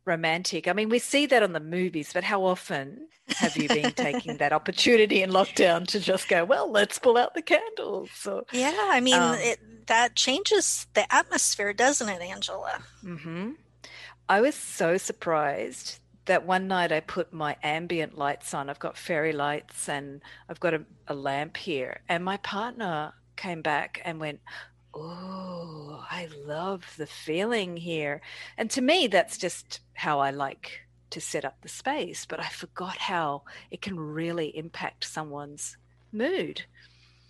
romantic. 0.04 0.68
I 0.68 0.72
mean, 0.72 0.88
we 0.88 0.98
see 0.98 1.26
that 1.26 1.42
on 1.42 1.52
the 1.52 1.60
movies, 1.60 2.12
but 2.12 2.24
how 2.24 2.44
often 2.44 3.08
have 3.28 3.56
you 3.56 3.68
been 3.68 3.92
taking 3.92 4.36
that 4.38 4.52
opportunity 4.58 5.22
in 5.22 5.30
lockdown 5.30 5.86
to 5.88 6.00
just 6.00 6.28
go, 6.28 6.44
well, 6.44 6.70
let's 6.70 6.98
pull 6.98 7.16
out 7.16 7.34
the 7.34 7.42
candles? 7.42 8.10
So, 8.14 8.44
yeah, 8.52 8.74
I 8.76 9.00
mean, 9.00 9.14
um, 9.14 9.36
it, 9.38 9.60
that 9.86 10.16
changes 10.16 10.86
the 10.94 11.12
atmosphere, 11.12 11.72
doesn't 11.72 12.08
it, 12.08 12.20
Angela? 12.20 12.82
Mm-hmm. 13.04 13.52
I 14.28 14.40
was 14.40 14.54
so 14.54 14.96
surprised 14.96 16.00
that 16.26 16.46
one 16.46 16.68
night 16.68 16.92
I 16.92 17.00
put 17.00 17.32
my 17.32 17.56
ambient 17.62 18.16
lights 18.16 18.54
on. 18.54 18.70
I've 18.70 18.78
got 18.78 18.96
fairy 18.96 19.32
lights 19.32 19.88
and 19.88 20.20
I've 20.48 20.60
got 20.60 20.74
a, 20.74 20.84
a 21.08 21.14
lamp 21.14 21.56
here. 21.56 22.00
And 22.08 22.24
my 22.24 22.36
partner 22.38 23.12
came 23.36 23.62
back 23.62 24.00
and 24.04 24.20
went, 24.20 24.40
Oh, 24.94 25.81
I 26.12 26.28
love 26.45 26.95
the 26.99 27.07
feeling 27.07 27.75
here. 27.78 28.21
And 28.59 28.71
to 28.73 28.83
me, 28.83 29.07
that's 29.07 29.38
just 29.38 29.81
how 29.95 30.21
I 30.21 30.31
like 30.31 30.83
to 31.09 31.23
set 31.23 31.47
up 31.47 31.62
the 31.62 31.71
space. 31.71 32.26
But 32.26 32.38
I 32.38 32.49
forgot 32.49 32.99
how 32.99 33.45
it 33.71 33.81
can 33.81 33.99
really 33.99 34.54
impact 34.54 35.04
someone's 35.04 35.78
mood. 36.12 36.66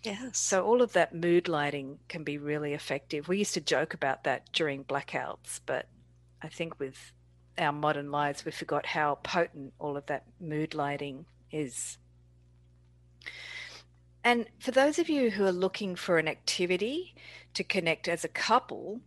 Yes. 0.02 0.36
So 0.36 0.66
all 0.66 0.82
of 0.82 0.94
that 0.94 1.14
mood 1.14 1.46
lighting 1.46 2.00
can 2.08 2.24
be 2.24 2.38
really 2.38 2.72
effective. 2.72 3.28
We 3.28 3.38
used 3.38 3.54
to 3.54 3.60
joke 3.60 3.94
about 3.94 4.24
that 4.24 4.52
during 4.52 4.82
blackouts, 4.82 5.60
but 5.64 5.86
I 6.42 6.48
think 6.48 6.80
with 6.80 7.12
our 7.56 7.70
modern 7.70 8.10
lives, 8.10 8.44
we 8.44 8.50
forgot 8.50 8.84
how 8.84 9.20
potent 9.22 9.74
all 9.78 9.96
of 9.96 10.06
that 10.06 10.24
mood 10.40 10.74
lighting 10.74 11.26
is. 11.52 11.98
And 14.24 14.46
for 14.58 14.72
those 14.72 14.98
of 14.98 15.08
you 15.08 15.30
who 15.30 15.44
are 15.44 15.52
looking 15.52 15.94
for 15.94 16.18
an 16.18 16.26
activity 16.26 17.14
to 17.54 17.64
connect 17.64 18.08
as 18.08 18.24
a 18.24 18.28
couple, 18.28 19.00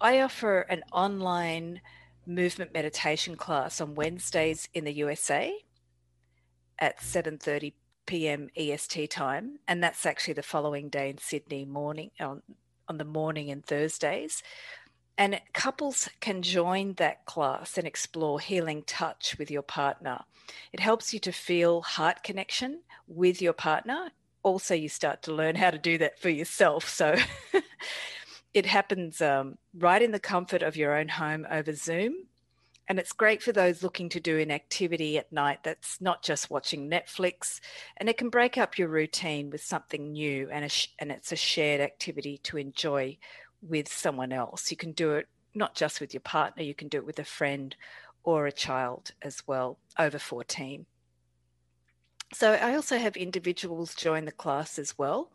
I 0.00 0.20
offer 0.20 0.60
an 0.60 0.82
online 0.92 1.80
movement 2.26 2.72
meditation 2.72 3.36
class 3.36 3.80
on 3.80 3.94
Wednesdays 3.94 4.68
in 4.74 4.84
the 4.84 4.92
USA 4.94 5.54
at 6.78 7.00
7:30 7.00 7.72
p.m. 8.06 8.50
EST 8.56 9.10
time, 9.10 9.58
and 9.66 9.82
that's 9.82 10.04
actually 10.04 10.34
the 10.34 10.42
following 10.42 10.88
day 10.88 11.10
in 11.10 11.18
Sydney 11.18 11.64
morning 11.64 12.10
on 12.20 12.42
on 12.88 12.98
the 12.98 13.04
morning 13.04 13.50
and 13.50 13.64
Thursdays. 13.64 14.42
And 15.16 15.40
couples 15.52 16.08
can 16.20 16.42
join 16.42 16.94
that 16.94 17.24
class 17.24 17.78
and 17.78 17.86
explore 17.86 18.40
healing 18.40 18.82
touch 18.82 19.36
with 19.38 19.48
your 19.48 19.62
partner. 19.62 20.24
It 20.72 20.80
helps 20.80 21.14
you 21.14 21.20
to 21.20 21.32
feel 21.32 21.82
heart 21.82 22.24
connection 22.24 22.82
with 23.06 23.40
your 23.40 23.52
partner 23.52 24.10
also 24.44 24.74
you 24.74 24.88
start 24.88 25.22
to 25.22 25.34
learn 25.34 25.56
how 25.56 25.72
to 25.72 25.78
do 25.78 25.98
that 25.98 26.20
for 26.20 26.28
yourself. 26.28 26.88
So 26.88 27.16
it 28.54 28.66
happens 28.66 29.20
um, 29.20 29.58
right 29.76 30.00
in 30.00 30.12
the 30.12 30.20
comfort 30.20 30.62
of 30.62 30.76
your 30.76 30.96
own 30.96 31.08
home 31.08 31.44
over 31.50 31.72
Zoom. 31.72 32.14
And 32.86 32.98
it's 32.98 33.12
great 33.12 33.42
for 33.42 33.50
those 33.50 33.82
looking 33.82 34.10
to 34.10 34.20
do 34.20 34.38
an 34.38 34.50
activity 34.50 35.16
at 35.16 35.32
night 35.32 35.64
that's 35.64 36.02
not 36.02 36.22
just 36.22 36.50
watching 36.50 36.90
Netflix. 36.90 37.60
And 37.96 38.10
it 38.10 38.18
can 38.18 38.28
break 38.28 38.58
up 38.58 38.78
your 38.78 38.88
routine 38.88 39.48
with 39.48 39.64
something 39.64 40.12
new 40.12 40.50
and, 40.52 40.70
sh- 40.70 40.88
and 40.98 41.10
it's 41.10 41.32
a 41.32 41.36
shared 41.36 41.80
activity 41.80 42.38
to 42.44 42.58
enjoy 42.58 43.16
with 43.62 43.90
someone 43.90 44.32
else. 44.32 44.70
You 44.70 44.76
can 44.76 44.92
do 44.92 45.12
it 45.12 45.26
not 45.54 45.74
just 45.74 46.00
with 46.00 46.12
your 46.12 46.20
partner, 46.20 46.62
you 46.62 46.74
can 46.74 46.88
do 46.88 46.98
it 46.98 47.06
with 47.06 47.18
a 47.18 47.24
friend 47.24 47.74
or 48.22 48.46
a 48.46 48.52
child 48.52 49.12
as 49.22 49.42
well 49.46 49.78
over 49.98 50.18
14. 50.18 50.84
So 52.32 52.52
I 52.52 52.74
also 52.74 52.98
have 52.98 53.16
individuals 53.16 53.94
join 53.94 54.24
the 54.24 54.32
class 54.32 54.78
as 54.78 54.98
well. 54.98 55.30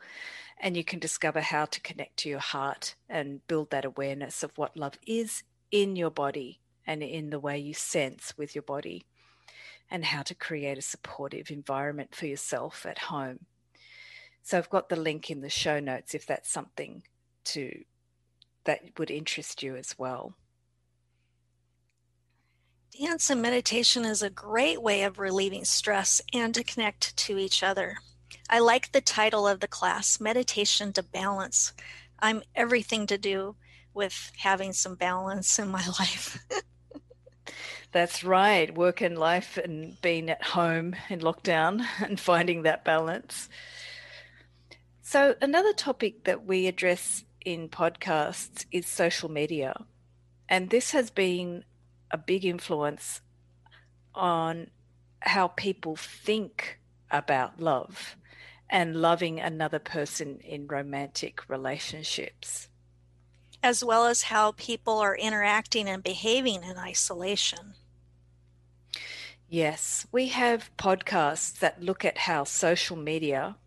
And 0.61 0.75
you 0.75 0.83
can 0.83 0.99
discover 0.99 1.39
how 1.39 1.65
to 1.65 1.79
connect 1.79 2.17
to 2.17 2.29
your 2.29 2.39
heart 2.39 2.95
and 3.07 3.45
build 3.47 3.69
that 3.69 3.85
awareness 3.85 4.43
of 4.43 4.51
what 4.57 4.75
love 4.75 4.95
is 5.07 5.43
in 5.71 5.95
your 5.95 6.11
body 6.11 6.59
and 6.85 7.01
in 7.01 7.29
the 7.29 7.39
way 7.39 7.57
you 7.57 7.73
sense 7.73 8.33
with 8.37 8.55
your 8.55 8.63
body, 8.63 9.05
and 9.89 10.03
how 10.03 10.23
to 10.23 10.35
create 10.35 10.77
a 10.77 10.81
supportive 10.81 11.51
environment 11.51 12.15
for 12.15 12.25
yourself 12.25 12.85
at 12.85 12.97
home. 12.97 13.45
So 14.41 14.57
I've 14.57 14.69
got 14.69 14.89
the 14.89 14.95
link 14.95 15.29
in 15.29 15.41
the 15.41 15.49
show 15.49 15.79
notes 15.79 16.15
if 16.15 16.25
that's 16.25 16.51
something 16.51 17.03
to 17.45 17.83
that 18.65 18.81
would 18.97 19.11
interest 19.11 19.63
you 19.63 19.75
as 19.75 19.95
well. 19.97 20.33
Dance 22.97 23.29
and 23.29 23.41
meditation 23.41 24.03
is 24.03 24.21
a 24.21 24.29
great 24.29 24.81
way 24.81 25.03
of 25.03 25.19
relieving 25.19 25.63
stress 25.63 26.21
and 26.33 26.53
to 26.55 26.63
connect 26.63 27.15
to 27.17 27.37
each 27.37 27.61
other. 27.63 27.97
I 28.49 28.59
like 28.59 28.91
the 28.91 29.01
title 29.01 29.47
of 29.47 29.59
the 29.59 29.67
class, 29.67 30.19
Meditation 30.19 30.91
to 30.93 31.03
Balance. 31.03 31.73
I'm 32.19 32.41
everything 32.55 33.05
to 33.07 33.17
do 33.17 33.55
with 33.93 34.31
having 34.37 34.73
some 34.73 34.95
balance 34.95 35.59
in 35.59 35.69
my 35.69 35.85
life. 35.99 36.39
That's 37.91 38.23
right. 38.23 38.75
Work 38.75 39.01
and 39.01 39.17
life 39.17 39.57
and 39.57 39.99
being 40.01 40.29
at 40.29 40.43
home 40.43 40.95
in 41.09 41.19
lockdown 41.19 41.85
and 42.03 42.19
finding 42.19 42.63
that 42.63 42.83
balance. 42.83 43.49
So, 45.01 45.35
another 45.41 45.73
topic 45.73 46.25
that 46.25 46.45
we 46.45 46.67
address 46.67 47.23
in 47.45 47.69
podcasts 47.69 48.65
is 48.71 48.87
social 48.87 49.29
media. 49.29 49.85
And 50.47 50.69
this 50.69 50.91
has 50.91 51.09
been 51.09 51.63
a 52.11 52.17
big 52.17 52.45
influence 52.45 53.21
on 54.15 54.67
how 55.21 55.47
people 55.49 55.95
think 55.95 56.79
about 57.11 57.59
love 57.59 58.15
and 58.69 58.95
loving 58.95 59.39
another 59.39 59.79
person 59.79 60.39
in 60.41 60.67
romantic 60.67 61.49
relationships. 61.49 62.69
As 63.61 63.83
well 63.83 64.05
as 64.05 64.23
how 64.23 64.53
people 64.53 64.99
are 64.99 65.15
interacting 65.15 65.89
and 65.89 66.03
behaving 66.03 66.63
in 66.63 66.77
isolation. 66.77 67.73
Yes, 69.49 70.05
we 70.11 70.27
have 70.27 70.69
podcasts 70.77 71.57
that 71.59 71.81
look 71.81 72.05
at 72.05 72.19
how 72.19 72.43
social 72.43 72.95
media 72.95 73.57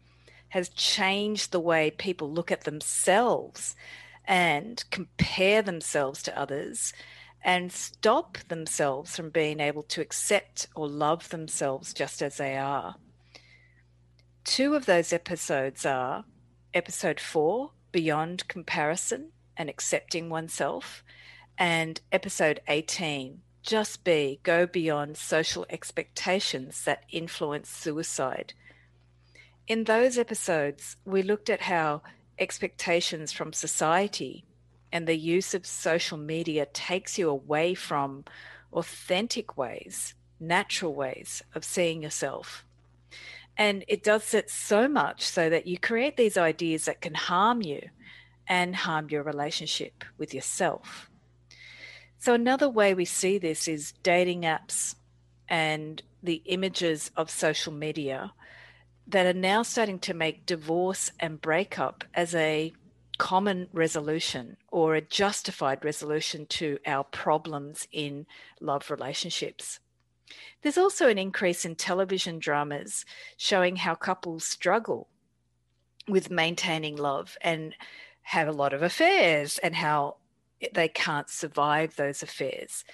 has 0.51 0.69
changed 0.69 1.51
the 1.51 1.61
way 1.61 1.91
people 1.91 2.31
look 2.31 2.53
at 2.53 2.65
themselves 2.65 3.75
and 4.25 4.85
compare 4.91 5.61
themselves 5.61 6.23
to 6.23 6.39
others 6.39 6.93
and 7.45 7.73
stop 7.73 8.39
themselves 8.49 9.17
from 9.17 9.31
being 9.31 9.61
able 9.61 9.83
to 9.83 10.01
accept 10.01 10.69
or 10.75 10.89
love 10.89 11.29
themselves 11.31 11.93
just 11.93 12.23
as 12.23 12.37
they 12.37 12.57
are. 12.57 12.97
Two 14.45 14.75
of 14.75 14.87
those 14.87 15.13
episodes 15.13 15.85
are 15.85 16.25
episode 16.75 17.21
four, 17.21 17.71
Beyond 17.91 18.49
Comparison 18.49 19.29
and 19.57 19.69
Accepting 19.69 20.31
Oneself, 20.31 21.05
and 21.59 22.01
episode 22.11 22.61
18, 22.69 23.41
Just 23.63 24.05
Be, 24.05 24.41
Go 24.43 24.67
Beyond 24.67 25.17
Social 25.17 25.67
Expectations 25.69 26.85
That 26.85 27.05
Influence 27.11 27.69
Suicide. 27.69 28.55
In 29.69 29.85
those 29.85 30.19
episodes, 30.19 30.97
we 31.05 31.23
looked 31.23 31.51
at 31.51 31.63
how 31.63 32.03
expectations 32.39 33.33
from 33.33 33.53
society 33.53 34.45
and 34.93 35.09
the 35.09 35.17
use 35.17 35.55
of 35.55 35.67
social 35.67 36.19
media 36.19 36.67
takes 36.67 37.19
you 37.19 37.29
away 37.29 37.75
from 37.75 38.25
authentic 38.73 39.57
ways, 39.57 40.15
natural 40.39 40.95
ways 40.95 41.43
of 41.55 41.65
seeing 41.65 42.03
yourself. 42.03 42.65
And 43.57 43.85
it 43.89 44.03
does 44.03 44.35
it 44.35 44.51
so 44.51 44.89
much 44.89 45.27
so 45.27 45.51
that 45.51 45.67
you 45.67 45.79
create 45.79 46.17
these 46.17 46.37
ideas 46.37 46.85
that 46.85 47.01
can 47.01 47.15
harm 47.15 47.63
you 47.63 47.89
and 48.47 48.75
harm 48.75 49.09
your 49.11 49.23
relationship 49.23 50.05
with 50.19 50.35
yourself. 50.35 51.11
So, 52.19 52.35
another 52.35 52.69
way 52.69 52.95
we 52.95 53.05
see 53.05 53.39
this 53.39 53.67
is 53.67 53.93
dating 54.03 54.43
apps 54.43 54.95
and 55.49 56.03
the 56.23 56.43
images 56.47 57.11
of 57.17 57.31
social 57.31 57.73
media 57.73 58.33
that 59.07 59.27
are 59.27 59.39
now 59.39 59.63
starting 59.63 59.99
to 59.99 60.15
make 60.15 60.47
divorce 60.47 61.11
and 61.19 61.41
breakup 61.41 62.05
as 62.15 62.35
a 62.35 62.73
common 63.23 63.69
resolution 63.73 64.57
or 64.73 64.97
a 64.97 65.01
justified 65.01 65.85
resolution 65.85 66.45
to 66.45 66.77
our 66.85 67.05
problems 67.05 67.87
in 67.93 68.27
love 68.61 68.91
relationships. 68.91 69.79
There's 70.61 70.77
also 70.77 71.07
an 71.07 71.19
increase 71.19 71.65
in 71.65 71.77
television 71.77 72.41
dramas 72.41 73.05
showing 73.37 73.77
how 73.77 73.95
couples 73.95 74.45
struggle 74.45 75.07
with 76.09 76.33
maintaining 76.33 76.97
love 76.97 77.39
and 77.43 77.77
have 78.23 78.49
a 78.49 78.59
lot 78.63 78.73
of 78.73 78.83
affairs 78.83 79.59
and 79.59 79.77
how 79.77 80.17
they 80.75 80.89
can't 80.89 81.31
survive 81.31 81.95
those 81.95 82.25
affairs. 82.25 82.85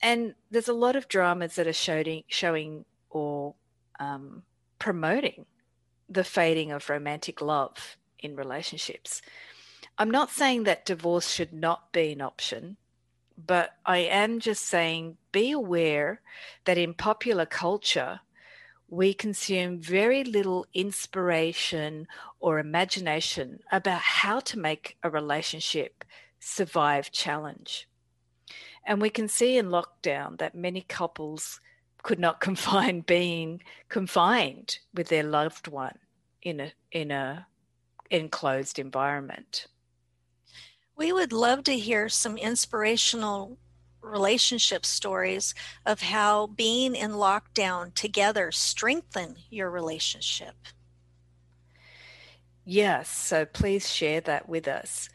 And 0.00 0.36
there's 0.50 0.68
a 0.68 0.72
lot 0.72 0.96
of 0.96 1.06
dramas 1.06 1.56
that 1.56 1.66
are 1.66 1.74
showing, 1.74 2.24
showing 2.28 2.86
or 3.10 3.54
um, 3.98 4.42
promoting 4.78 5.44
the 6.08 6.24
fading 6.24 6.72
of 6.72 6.88
romantic 6.88 7.42
love 7.42 7.98
in 8.22 8.36
relationships. 8.36 9.22
I'm 9.98 10.10
not 10.10 10.30
saying 10.30 10.64
that 10.64 10.86
divorce 10.86 11.30
should 11.30 11.52
not 11.52 11.92
be 11.92 12.12
an 12.12 12.20
option, 12.20 12.76
but 13.36 13.76
I 13.84 13.98
am 13.98 14.40
just 14.40 14.66
saying 14.66 15.16
be 15.32 15.52
aware 15.52 16.20
that 16.64 16.78
in 16.78 16.94
popular 16.94 17.46
culture, 17.46 18.20
we 18.88 19.14
consume 19.14 19.78
very 19.78 20.24
little 20.24 20.66
inspiration 20.74 22.06
or 22.40 22.58
imagination 22.58 23.60
about 23.70 24.00
how 24.00 24.40
to 24.40 24.58
make 24.58 24.96
a 25.02 25.10
relationship 25.10 26.04
survive 26.40 27.12
challenge. 27.12 27.88
And 28.84 29.00
we 29.00 29.10
can 29.10 29.28
see 29.28 29.56
in 29.56 29.66
lockdown 29.66 30.38
that 30.38 30.54
many 30.54 30.80
couples 30.80 31.60
could 32.02 32.18
not 32.18 32.40
confine 32.46 33.02
being 33.02 33.62
confined 33.88 34.78
with 34.94 35.08
their 35.08 35.22
loved 35.22 35.68
one 35.68 35.98
in 36.42 36.60
a 36.60 36.72
in 36.90 37.10
a 37.10 37.46
enclosed 38.10 38.78
environment. 38.78 39.66
We 40.96 41.12
would 41.12 41.32
love 41.32 41.64
to 41.64 41.78
hear 41.78 42.08
some 42.08 42.36
inspirational 42.36 43.58
relationship 44.02 44.84
stories 44.84 45.54
of 45.86 46.02
how 46.02 46.48
being 46.48 46.94
in 46.94 47.12
lockdown 47.12 47.94
together 47.94 48.50
strengthen 48.52 49.36
your 49.50 49.70
relationship. 49.70 50.54
Yes, 52.64 53.08
so 53.08 53.44
please 53.44 53.90
share 53.90 54.20
that 54.22 54.48
with 54.48 54.68
us. 54.68 55.08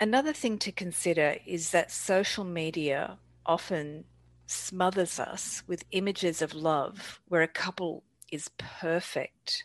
Another 0.00 0.32
thing 0.32 0.58
to 0.58 0.72
consider 0.72 1.36
is 1.46 1.70
that 1.70 1.90
social 1.90 2.44
media 2.44 3.18
often 3.46 4.04
smothers 4.46 5.18
us 5.18 5.62
with 5.66 5.84
images 5.92 6.42
of 6.42 6.54
love 6.54 7.20
where 7.28 7.42
a 7.42 7.48
couple 7.48 8.04
is 8.30 8.50
perfect. 8.58 9.64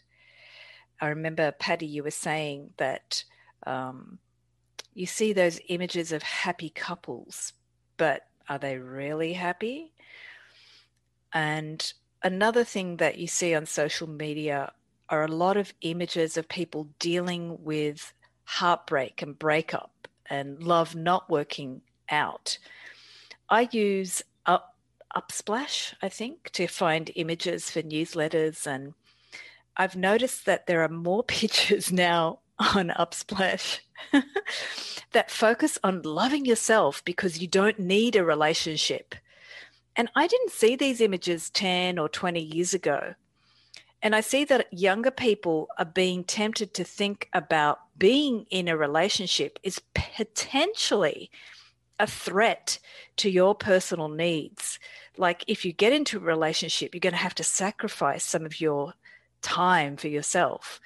I 0.99 1.07
remember, 1.07 1.51
Patty, 1.51 1.85
you 1.85 2.03
were 2.03 2.11
saying 2.11 2.71
that 2.77 3.23
um, 3.65 4.19
you 4.93 5.05
see 5.05 5.33
those 5.33 5.59
images 5.69 6.11
of 6.11 6.23
happy 6.23 6.69
couples, 6.69 7.53
but 7.97 8.27
are 8.49 8.57
they 8.57 8.77
really 8.77 9.33
happy? 9.33 9.91
And 11.33 11.93
another 12.23 12.63
thing 12.63 12.97
that 12.97 13.17
you 13.17 13.27
see 13.27 13.53
on 13.53 13.65
social 13.65 14.07
media 14.07 14.71
are 15.09 15.23
a 15.23 15.31
lot 15.31 15.57
of 15.57 15.73
images 15.81 16.37
of 16.37 16.49
people 16.49 16.89
dealing 16.99 17.63
with 17.63 18.13
heartbreak 18.45 19.21
and 19.21 19.37
breakup 19.37 20.07
and 20.29 20.63
love 20.63 20.95
not 20.95 21.29
working 21.29 21.81
out. 22.09 22.57
I 23.49 23.69
use 23.71 24.23
up 24.45 24.75
Unsplash, 25.15 25.93
I 26.01 26.09
think, 26.09 26.49
to 26.51 26.67
find 26.67 27.11
images 27.15 27.71
for 27.71 27.81
newsletters. 27.81 28.67
And 28.67 28.93
I've 29.77 29.95
noticed 29.95 30.45
that 30.45 30.67
there 30.67 30.81
are 30.83 30.89
more 30.89 31.23
pictures 31.39 31.91
now 31.91 32.39
on 32.59 32.89
Unsplash 32.89 33.79
that 35.11 35.31
focus 35.31 35.77
on 35.83 36.01
loving 36.01 36.45
yourself 36.45 37.03
because 37.05 37.39
you 37.39 37.47
don't 37.47 37.79
need 37.79 38.15
a 38.15 38.25
relationship. 38.25 39.15
And 39.95 40.09
I 40.15 40.27
didn't 40.27 40.51
see 40.51 40.75
these 40.75 41.01
images 41.01 41.49
10 41.51 41.97
or 41.97 42.09
20 42.09 42.39
years 42.39 42.73
ago. 42.73 43.15
And 44.01 44.15
I 44.15 44.21
see 44.21 44.43
that 44.45 44.71
younger 44.71 45.09
people 45.09 45.69
are 45.79 45.85
being 45.85 46.23
tempted 46.23 46.73
to 46.75 46.83
think 46.83 47.29
about 47.33 47.79
being 47.97 48.45
in 48.51 48.67
a 48.67 48.77
relationship 48.77 49.57
is 49.63 49.81
potentially 49.95 51.31
a 51.99 52.05
threat 52.05 52.77
to 53.17 53.29
your 53.29 53.55
personal 53.55 54.07
needs. 54.07 54.77
Like 55.17 55.43
if 55.47 55.65
you 55.65 55.73
get 55.73 55.93
into 55.93 56.17
a 56.17 56.21
relationship, 56.21 56.93
you're 56.93 56.99
going 56.99 57.13
to 57.13 57.17
have 57.17 57.35
to 57.35 57.43
sacrifice 57.43 58.23
some 58.23 58.45
of 58.45 58.61
your 58.61 58.93
time 59.47 59.95
for 59.95 60.09
yourself. 60.09 60.81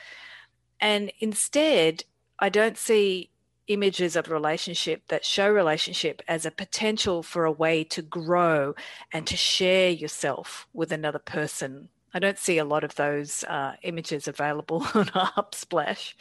And 0.80 1.12
instead, 1.19 2.04
I 2.38 2.50
don't 2.50 2.78
see 2.78 3.32
images 3.67 4.15
of 4.15 4.30
relationship 4.30 5.02
that 5.08 5.26
show 5.26 5.50
relationship 5.50 6.21
as 6.28 6.45
a 6.45 6.52
potential 6.52 7.24
for 7.24 7.45
a 7.45 7.52
way 7.52 7.84
to 7.86 8.02
grow 8.02 8.76
and 9.12 9.26
to 9.26 9.36
share 9.36 9.89
yourself 9.89 10.67
with 10.74 10.91
another 10.91 11.19
person. 11.19 11.89
I 12.13 12.19
don't 12.19 12.38
see 12.38 12.58
a 12.58 12.65
lot 12.65 12.84
of 12.84 12.95
those 12.95 13.43
uh, 13.45 13.74
images 13.82 14.28
available 14.28 14.84
on 14.93 15.06
Unsplash. 15.06 16.13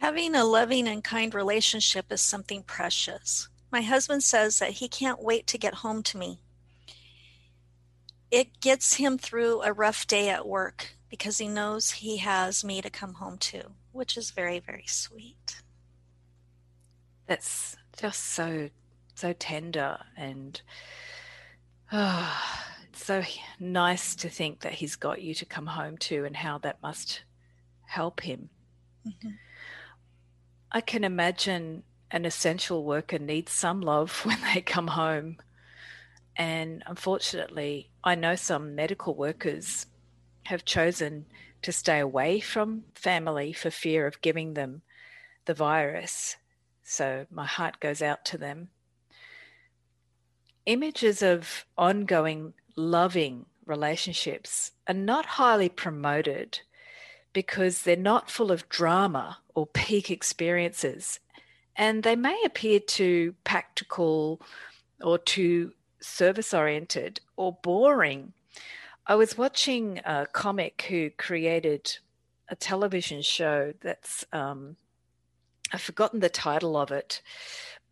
Having 0.00 0.34
a 0.34 0.44
loving 0.44 0.86
and 0.86 1.02
kind 1.02 1.34
relationship 1.34 2.06
is 2.10 2.20
something 2.20 2.62
precious. 2.64 3.48
My 3.70 3.80
husband 3.80 4.22
says 4.22 4.58
that 4.58 4.72
he 4.72 4.88
can't 4.88 5.22
wait 5.22 5.46
to 5.48 5.58
get 5.58 5.74
home 5.74 6.02
to 6.04 6.18
me. 6.18 6.40
It 8.34 8.60
gets 8.60 8.94
him 8.94 9.16
through 9.16 9.62
a 9.62 9.72
rough 9.72 10.08
day 10.08 10.28
at 10.28 10.44
work 10.44 10.96
because 11.08 11.38
he 11.38 11.46
knows 11.46 11.92
he 11.92 12.16
has 12.16 12.64
me 12.64 12.82
to 12.82 12.90
come 12.90 13.14
home 13.14 13.38
to, 13.38 13.66
which 13.92 14.16
is 14.16 14.32
very, 14.32 14.58
very 14.58 14.86
sweet. 14.88 15.62
That's 17.28 17.76
just 17.96 18.24
so, 18.24 18.70
so 19.14 19.34
tender 19.34 19.98
and 20.16 20.60
oh, 21.92 22.42
it's 22.88 23.04
so 23.04 23.22
nice 23.60 24.16
to 24.16 24.28
think 24.28 24.62
that 24.62 24.72
he's 24.72 24.96
got 24.96 25.22
you 25.22 25.32
to 25.34 25.46
come 25.46 25.66
home 25.66 25.96
to 25.98 26.24
and 26.24 26.34
how 26.34 26.58
that 26.58 26.82
must 26.82 27.22
help 27.86 28.20
him. 28.20 28.50
Mm-hmm. 29.06 29.28
I 30.72 30.80
can 30.80 31.04
imagine 31.04 31.84
an 32.10 32.24
essential 32.24 32.82
worker 32.82 33.20
needs 33.20 33.52
some 33.52 33.80
love 33.80 34.10
when 34.24 34.40
they 34.52 34.60
come 34.60 34.88
home. 34.88 35.36
And 36.36 36.82
unfortunately, 36.86 37.90
I 38.02 38.14
know 38.14 38.34
some 38.34 38.74
medical 38.74 39.14
workers 39.14 39.86
have 40.44 40.64
chosen 40.64 41.26
to 41.62 41.72
stay 41.72 42.00
away 42.00 42.40
from 42.40 42.84
family 42.94 43.52
for 43.52 43.70
fear 43.70 44.06
of 44.06 44.20
giving 44.20 44.54
them 44.54 44.82
the 45.46 45.54
virus. 45.54 46.36
So 46.82 47.26
my 47.30 47.46
heart 47.46 47.80
goes 47.80 48.02
out 48.02 48.24
to 48.26 48.38
them. 48.38 48.68
Images 50.66 51.22
of 51.22 51.66
ongoing 51.78 52.54
loving 52.76 53.46
relationships 53.64 54.72
are 54.88 54.94
not 54.94 55.26
highly 55.26 55.68
promoted 55.68 56.60
because 57.32 57.82
they're 57.82 57.96
not 57.96 58.30
full 58.30 58.52
of 58.52 58.68
drama 58.68 59.38
or 59.54 59.66
peak 59.66 60.10
experiences. 60.10 61.20
And 61.76 62.02
they 62.02 62.16
may 62.16 62.40
appear 62.44 62.80
too 62.80 63.34
practical 63.44 64.40
or 65.02 65.18
too 65.18 65.72
service 66.04 66.54
oriented 66.54 67.20
or 67.36 67.58
boring. 67.62 68.32
I 69.06 69.14
was 69.16 69.36
watching 69.36 70.00
a 70.04 70.26
comic 70.32 70.86
who 70.88 71.10
created 71.10 71.98
a 72.48 72.56
television 72.56 73.22
show 73.22 73.74
that's, 73.80 74.24
um, 74.32 74.76
I've 75.72 75.82
forgotten 75.82 76.20
the 76.20 76.28
title 76.28 76.76
of 76.76 76.90
it, 76.90 77.20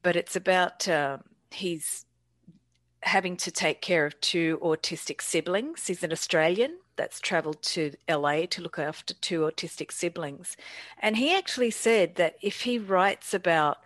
but 0.02 0.16
it's 0.16 0.36
about 0.36 0.88
uh, 0.88 1.18
he's 1.50 2.06
having 3.02 3.36
to 3.36 3.50
take 3.50 3.80
care 3.80 4.06
of 4.06 4.20
two 4.20 4.58
autistic 4.62 5.20
siblings. 5.20 5.86
He's 5.86 6.04
an 6.04 6.12
Australian 6.12 6.78
that's 6.96 7.20
traveled 7.20 7.62
to 7.62 7.92
LA 8.08 8.46
to 8.46 8.62
look 8.62 8.78
after 8.78 9.14
two 9.14 9.40
autistic 9.40 9.90
siblings. 9.90 10.56
And 10.98 11.16
he 11.16 11.34
actually 11.34 11.70
said 11.72 12.14
that 12.16 12.36
if 12.40 12.62
he 12.62 12.78
writes 12.78 13.34
about 13.34 13.78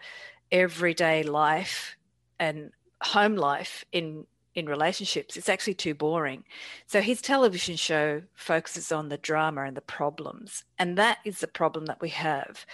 everyday 0.52 1.22
life 1.22 1.96
and 2.38 2.72
home 3.02 3.36
life 3.36 3.84
in 3.92 4.26
in 4.54 4.66
relationships 4.66 5.36
it's 5.36 5.50
actually 5.50 5.74
too 5.74 5.94
boring 5.94 6.42
so 6.86 7.02
his 7.02 7.20
television 7.20 7.76
show 7.76 8.22
focuses 8.34 8.90
on 8.90 9.10
the 9.10 9.18
drama 9.18 9.62
and 9.64 9.76
the 9.76 9.82
problems 9.82 10.64
and 10.78 10.96
that 10.96 11.18
is 11.24 11.40
the 11.40 11.46
problem 11.46 11.84
that 11.84 12.00
we 12.00 12.08
have 12.08 12.64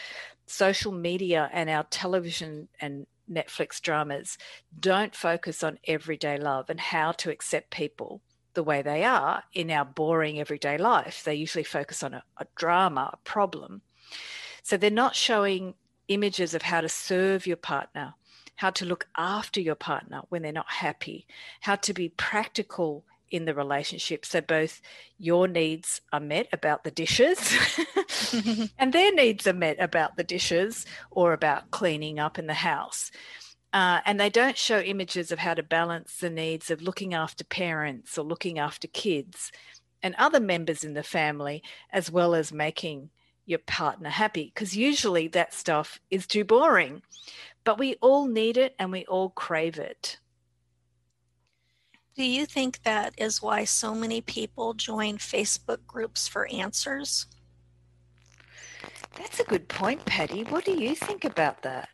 social 0.47 0.93
media 0.93 1.51
and 1.53 1.69
our 1.69 1.85
television 1.85 2.69
and 2.81 3.07
Netflix 3.31 3.81
dramas 3.81 4.37
don't 4.79 5.15
focus 5.15 5.63
on 5.63 5.79
everyday 5.87 6.39
love 6.39 6.69
and 6.69 6.79
how 6.79 7.13
to 7.13 7.31
accept 7.31 7.71
people 7.71 8.21
the 8.55 8.63
way 8.63 8.83
they 8.83 9.05
are 9.05 9.45
in 9.55 9.71
our 9.71 9.85
boring 9.85 10.39
everyday 10.39 10.77
life. 10.77 11.23
They 11.25 11.35
usually 11.35 11.65
focus 11.65 12.03
on 12.03 12.15
a, 12.15 12.23
a 12.37 12.47
drama, 12.57 13.11
a 13.13 13.17
problem. 13.19 13.83
So 14.63 14.77
they're 14.77 14.91
not 14.91 15.17
showing 15.17 15.75
images 16.09 16.55
of 16.55 16.63
how 16.63 16.81
to 16.81 16.89
serve 16.89 17.47
your 17.47 17.57
partner, 17.57 18.15
how 18.57 18.71
to 18.71 18.85
look 18.85 19.09
after 19.17 19.61
your 19.61 19.75
partner 19.75 20.23
when 20.29 20.43
they're 20.43 20.53
not 20.53 20.71
happy, 20.71 21.27
how 21.61 21.77
to 21.77 21.93
be 21.93 22.09
practical 22.11 23.05
in 23.31 23.47
the 23.47 23.55
relationship 23.55 24.27
so 24.27 24.43
both 24.43 24.83
your 25.19 25.49
needs 25.49 26.03
are 26.13 26.21
met 26.21 26.47
about 26.53 26.85
the 26.85 26.91
dishes 26.91 27.39
and 28.79 28.93
their 28.93 29.13
needs 29.15 29.47
are 29.47 29.55
met 29.55 29.77
about 29.81 30.17
the 30.17 30.25
dishes 30.25 30.85
or 31.11 31.33
about 31.33 31.71
cleaning 31.71 32.19
up 32.19 32.39
in 32.39 32.47
the 32.47 32.55
house. 32.55 33.11
Uh, 33.73 34.01
and 34.05 34.21
they 34.21 34.29
don't 34.29 34.59
show 34.59 34.81
images 34.81 35.33
of 35.33 35.39
how 35.39 35.55
to 35.55 35.63
balance 35.63 36.19
the 36.19 36.29
needs 36.29 36.71
of 36.71 36.83
looking 36.83 37.15
after 37.15 37.43
parents 37.43 38.19
or 38.19 38.25
looking 38.25 38.59
after 38.59 38.87
kids 38.89 39.51
and 40.03 40.15
other 40.17 40.41
members 40.41 40.85
in 40.85 40.93
the 40.93 41.03
family, 41.03 41.63
as 41.91 42.11
well 42.11 42.35
as 42.35 42.53
making 42.53 43.09
your 43.47 43.61
partner 43.61 44.11
happy, 44.11 44.53
because 44.55 44.77
usually 44.77 45.27
that 45.29 45.55
stuff 45.55 46.01
is 46.11 46.27
too 46.27 46.45
boring. 46.45 47.03
But 47.65 47.79
we 47.79 47.95
all 48.01 48.27
need 48.27 48.57
it 48.57 48.75
and 48.79 48.91
we 48.91 49.05
all 49.07 49.31
crave 49.31 49.79
it. 49.79 50.19
Do 52.15 52.25
you 52.25 52.45
think 52.45 52.83
that 52.83 53.15
is 53.17 53.41
why 53.41 53.65
so 53.65 53.95
many 53.95 54.21
people 54.21 54.75
join 54.75 55.17
Facebook 55.17 55.87
groups 55.87 56.29
for 56.29 56.47
answers? 56.49 57.27
That's 59.17 59.41
a 59.41 59.45
good 59.45 59.69
point, 59.69 60.05
Patty. 60.05 60.45
What 60.45 60.65
do 60.65 60.73
you 60.73 60.95
think 60.95 61.25
about 61.25 61.63
that? 61.63 61.89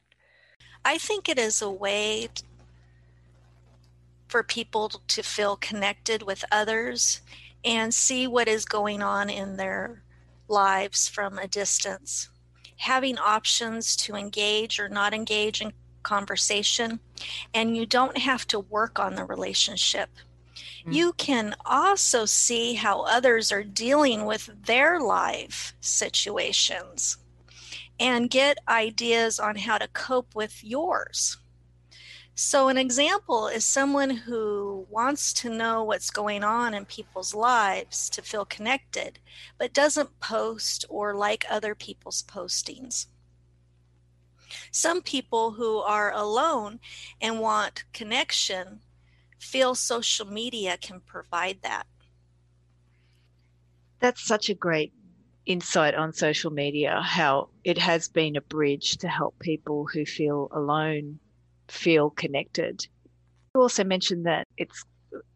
I 0.85 0.99
think 0.99 1.29
it 1.29 1.39
is 1.39 1.63
a 1.63 1.71
way 1.71 2.29
for 4.29 4.43
people 4.43 4.89
to 4.89 5.23
feel 5.23 5.57
connected 5.57 6.23
with 6.23 6.45
others 6.51 7.23
and 7.65 7.93
see 7.93 8.27
what 8.27 8.49
is 8.49 8.65
going 8.65 9.03
on 9.03 9.31
in 9.31 9.57
their 9.57 10.03
lives 10.49 11.09
from 11.09 11.39
a 11.39 11.49
distance. 11.49 12.29
Having 12.79 13.19
options 13.19 13.95
to 13.97 14.15
engage 14.15 14.81
or 14.81 14.89
not 14.89 15.15
engage 15.15 15.61
in 15.61 15.73
conversation, 16.03 17.01
and 17.53 17.77
you 17.77 17.87
don't 17.87 18.19
have 18.19 18.47
to 18.49 18.61
work 18.61 18.99
on 18.99 19.15
the 19.15 19.25
relationship. 19.25 20.09
Mm. 20.87 20.95
You 20.95 21.13
can 21.15 21.55
also 21.67 22.25
see 22.25 22.75
how 22.75 23.03
others 23.03 23.53
are 23.53 23.65
dealing 23.65 24.25
with 24.25 24.51
their 24.65 25.01
life 25.01 25.75
situations 25.81 27.19
and 28.01 28.31
get 28.31 28.59
ideas 28.69 29.39
on 29.41 29.57
how 29.57 29.79
to 29.79 29.89
cope 29.89 30.35
with 30.35 30.63
yours. 30.65 31.37
So, 32.41 32.69
an 32.69 32.79
example 32.79 33.49
is 33.49 33.65
someone 33.65 34.11
who 34.11 34.87
wants 34.91 35.33
to 35.33 35.51
know 35.51 35.83
what's 35.83 36.09
going 36.09 36.45
on 36.45 36.73
in 36.73 36.85
people's 36.85 37.35
lives 37.35 38.09
to 38.11 38.23
feel 38.23 38.45
connected, 38.45 39.19
but 39.59 39.73
doesn't 39.73 40.21
post 40.21 40.85
or 40.89 41.17
like 41.17 41.45
other 41.51 41.75
people's 41.75 42.23
postings. 42.23 43.07
Some 44.71 45.03
people 45.03 45.51
who 45.51 45.79
are 45.79 46.13
alone 46.13 46.79
and 47.21 47.41
want 47.41 47.83
connection 47.93 48.83
feel 49.41 49.75
social 49.75 50.27
media 50.27 50.77
can 50.77 51.01
provide 51.01 51.63
that. 51.63 51.89
That's 53.99 54.25
such 54.25 54.49
a 54.49 54.55
great 54.55 54.93
insight 55.45 55.97
on 55.97 56.13
social 56.13 56.53
media, 56.53 57.01
how 57.03 57.49
it 57.65 57.79
has 57.79 58.07
been 58.07 58.37
a 58.37 58.41
bridge 58.41 58.99
to 58.99 59.09
help 59.09 59.41
people 59.41 59.89
who 59.93 60.07
feel 60.07 60.47
alone 60.53 61.19
feel 61.69 62.11
connected. 62.11 62.87
You 63.55 63.63
also 63.63 63.85
mentioned 63.85 64.27
that 64.27 64.47
it's, 64.57 64.85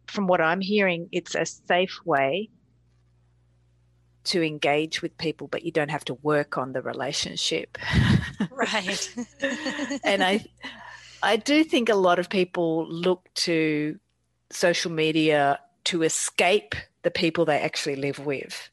from 0.07 0.27
what 0.27 0.41
I'm 0.41 0.61
hearing, 0.61 1.09
it's 1.11 1.35
a 1.35 1.45
safe 1.45 1.99
way 2.05 2.49
to 4.25 4.41
engage 4.41 5.01
with 5.01 5.17
people, 5.17 5.47
but 5.47 5.63
you 5.63 5.71
don't 5.71 5.91
have 5.91 6.05
to 6.05 6.13
work 6.15 6.57
on 6.57 6.73
the 6.73 6.81
relationship. 6.81 7.77
Right. 8.49 9.15
and 10.03 10.23
I, 10.23 10.45
I 11.21 11.37
do 11.37 11.63
think 11.63 11.89
a 11.89 11.95
lot 11.95 12.19
of 12.19 12.29
people 12.29 12.87
look 12.89 13.29
to 13.35 13.99
social 14.49 14.91
media 14.91 15.59
to 15.85 16.03
escape 16.03 16.75
the 17.03 17.11
people 17.11 17.45
they 17.45 17.59
actually 17.59 17.95
live 17.95 18.19
with. 18.19 18.69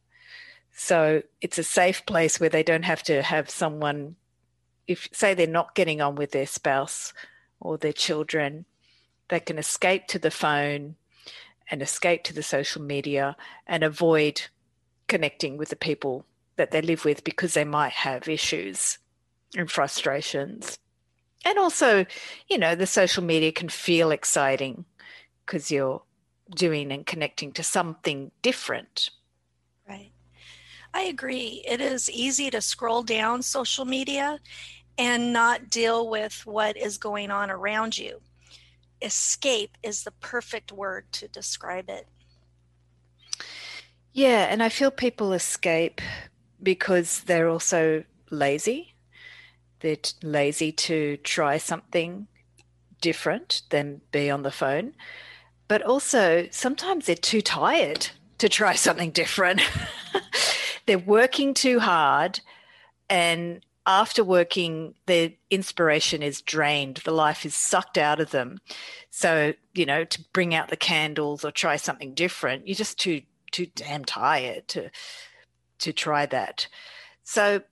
So 0.73 1.23
it's 1.41 1.59
a 1.59 1.65
safe 1.65 2.05
place 2.07 2.41
where 2.41 2.49
they 2.49 2.63
don't 2.63 2.85
have 2.85 3.03
to 3.05 3.23
have 3.23 3.51
someone, 3.51 4.17
if 4.87 5.09
say 5.13 5.35
they're 5.35 5.47
not 5.47 5.75
getting 5.75 6.01
on 6.01 6.15
with 6.15 6.33
their 6.33 6.47
spouse 6.47 7.13
or 7.61 7.79
their 7.79 7.93
children, 7.93 8.65
they 9.29 9.41
can 9.41 9.59
escape 9.59 10.07
to 10.09 10.19
the 10.19 10.31
phone 10.31 10.97
and 11.71 11.83
escape 11.83 12.25
to 12.25 12.35
the 12.35 12.43
social 12.43 12.83
media 12.83 13.37
and 13.67 13.85
avoid 13.85 14.43
connecting 15.07 15.57
with 15.57 15.69
the 15.69 15.77
people 15.77 16.25
that 16.57 16.71
they 16.71 16.83
live 16.83 17.05
with 17.05 17.25
because 17.25 17.55
they 17.55 17.65
might 17.65 17.93
have 17.93 18.29
issues 18.29 18.99
and 19.57 19.71
frustrations. 19.71 20.79
And 21.45 21.59
also, 21.59 22.07
you 22.49 22.59
know, 22.59 22.75
the 22.75 22.87
social 22.87 23.23
media 23.23 23.53
can 23.53 23.69
feel 23.69 24.11
exciting 24.11 24.85
because 25.47 25.71
you're 25.71 26.03
doing 26.55 26.93
and 26.93 27.07
connecting 27.07 27.53
to 27.53 27.63
something 27.63 28.31
different. 28.43 29.11
Right. 29.89 30.13
I 30.93 31.03
agree. 31.03 31.65
It 31.67 31.81
is 31.81 32.11
easy 32.11 32.51
to 32.51 32.61
scroll 32.61 33.03
down 33.03 33.43
social 33.43 33.85
media 33.85 34.39
and 35.01 35.33
not 35.33 35.71
deal 35.71 36.11
with 36.11 36.45
what 36.45 36.77
is 36.77 36.99
going 36.99 37.31
on 37.31 37.51
around 37.51 37.97
you. 37.97 38.21
Escape 39.01 39.79
is 39.83 40.05
the 40.05 40.11
perfect 40.11 40.73
word 40.73 41.11
to 41.13 41.27
describe 41.27 41.89
it. 41.89 42.07
Yeah, 44.13 44.47
and 44.51 44.63
I 44.63 44.69
feel 44.69 44.91
people 44.91 45.33
escape 45.33 46.03
because 46.63 47.23
they're 47.23 47.49
also 47.49 48.05
lazy. 48.29 48.95
They're 49.81 49.97
lazy 50.23 50.71
to 50.73 51.17
try 51.17 51.57
something 51.57 52.27
different 53.01 53.63
than 53.71 54.03
be 54.13 54.29
on 54.29 54.43
the 54.43 54.51
phone. 54.51 54.93
But 55.67 55.81
also, 55.81 56.47
sometimes 56.51 57.07
they're 57.07 57.15
too 57.15 57.41
tired 57.41 58.09
to 58.37 58.51
try 58.51 58.75
something 58.75 59.13
different. 59.13 59.63
they're 60.87 60.99
working 60.99 61.55
too 61.55 61.81
hard, 61.81 62.41
and 63.09 63.65
after 63.91 64.23
working, 64.23 64.95
their 65.07 65.33
inspiration 65.51 66.23
is 66.23 66.43
drained. 66.43 66.99
The 66.99 67.11
life 67.11 67.45
is 67.45 67.57
sucked 67.57 67.99
out 67.99 68.21
of 68.21 68.31
them. 68.31 68.61
So, 69.11 69.53
you 69.75 69.85
know, 69.85 70.05
to 70.05 70.25
bring 70.33 70.55
out 70.55 70.69
the 70.69 70.77
candles 70.77 71.45
or 71.45 71.51
try 71.51 71.75
something 71.75 72.15
different, 72.15 72.69
you're 72.69 72.77
just 72.77 73.01
too 73.01 73.23
too 73.51 73.67
damn 73.75 74.05
tired 74.05 74.69
to 74.69 74.91
to 75.81 75.93
try 75.93 76.25
that. 76.27 76.69
So 77.25 77.63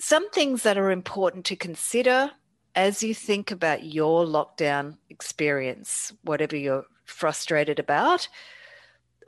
some 0.00 0.28
things 0.30 0.64
that 0.64 0.78
are 0.78 0.90
important 0.90 1.44
to 1.46 1.56
consider 1.56 2.32
as 2.74 3.04
you 3.04 3.14
think 3.14 3.52
about 3.52 3.84
your 3.84 4.24
lockdown 4.24 4.96
experience, 5.10 6.12
whatever 6.22 6.56
you're 6.56 6.86
frustrated 7.04 7.78
about 7.78 8.26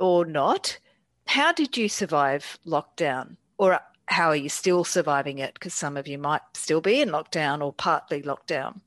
or 0.00 0.24
not, 0.24 0.78
how 1.26 1.52
did 1.52 1.76
you 1.76 1.88
survive 1.88 2.58
lockdown? 2.66 3.36
Or 3.56 3.78
how 4.06 4.28
are 4.28 4.36
you 4.36 4.48
still 4.48 4.84
surviving 4.84 5.38
it? 5.38 5.54
Because 5.54 5.74
some 5.74 5.96
of 5.96 6.06
you 6.06 6.18
might 6.18 6.42
still 6.54 6.80
be 6.80 7.00
in 7.00 7.10
lockdown 7.10 7.62
or 7.62 7.72
partly 7.72 8.22
lockdown. 8.22 8.80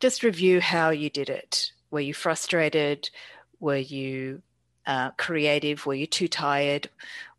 Just 0.00 0.22
review 0.22 0.60
how 0.60 0.90
you 0.90 1.10
did 1.10 1.28
it. 1.28 1.72
Were 1.90 2.00
you 2.00 2.14
frustrated? 2.14 3.10
Were 3.60 3.76
you 3.76 4.42
uh, 4.86 5.10
creative? 5.12 5.86
Were 5.86 5.94
you 5.94 6.06
too 6.06 6.28
tired? 6.28 6.88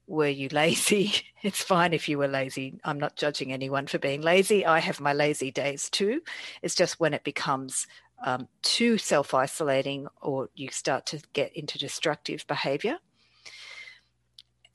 Were 0.08 0.28
you 0.28 0.50
lazy? 0.52 1.14
It's 1.44 1.64
fine 1.64 1.92
if 1.92 2.08
you 2.08 2.20
were 2.20 2.28
lazy. 2.28 2.80
I'm 2.84 3.00
not 3.00 3.16
judging 3.16 3.52
anyone 3.52 3.88
for 3.88 3.98
being 3.98 4.22
lazy. 4.22 4.64
I 4.64 4.78
have 4.78 5.00
my 5.00 5.12
lazy 5.12 5.50
days 5.50 5.90
too. 5.90 6.22
It's 6.62 6.76
just 6.76 7.00
when 7.00 7.16
it 7.16 7.24
becomes 7.24 7.88
um, 8.24 8.48
too 8.62 9.00
self 9.00 9.34
isolating 9.34 10.06
or 10.22 10.50
you 10.54 10.70
start 10.70 11.08
to 11.08 11.22
get 11.34 11.52
into 11.56 11.80
destructive 11.80 12.46
behavior. 12.46 13.00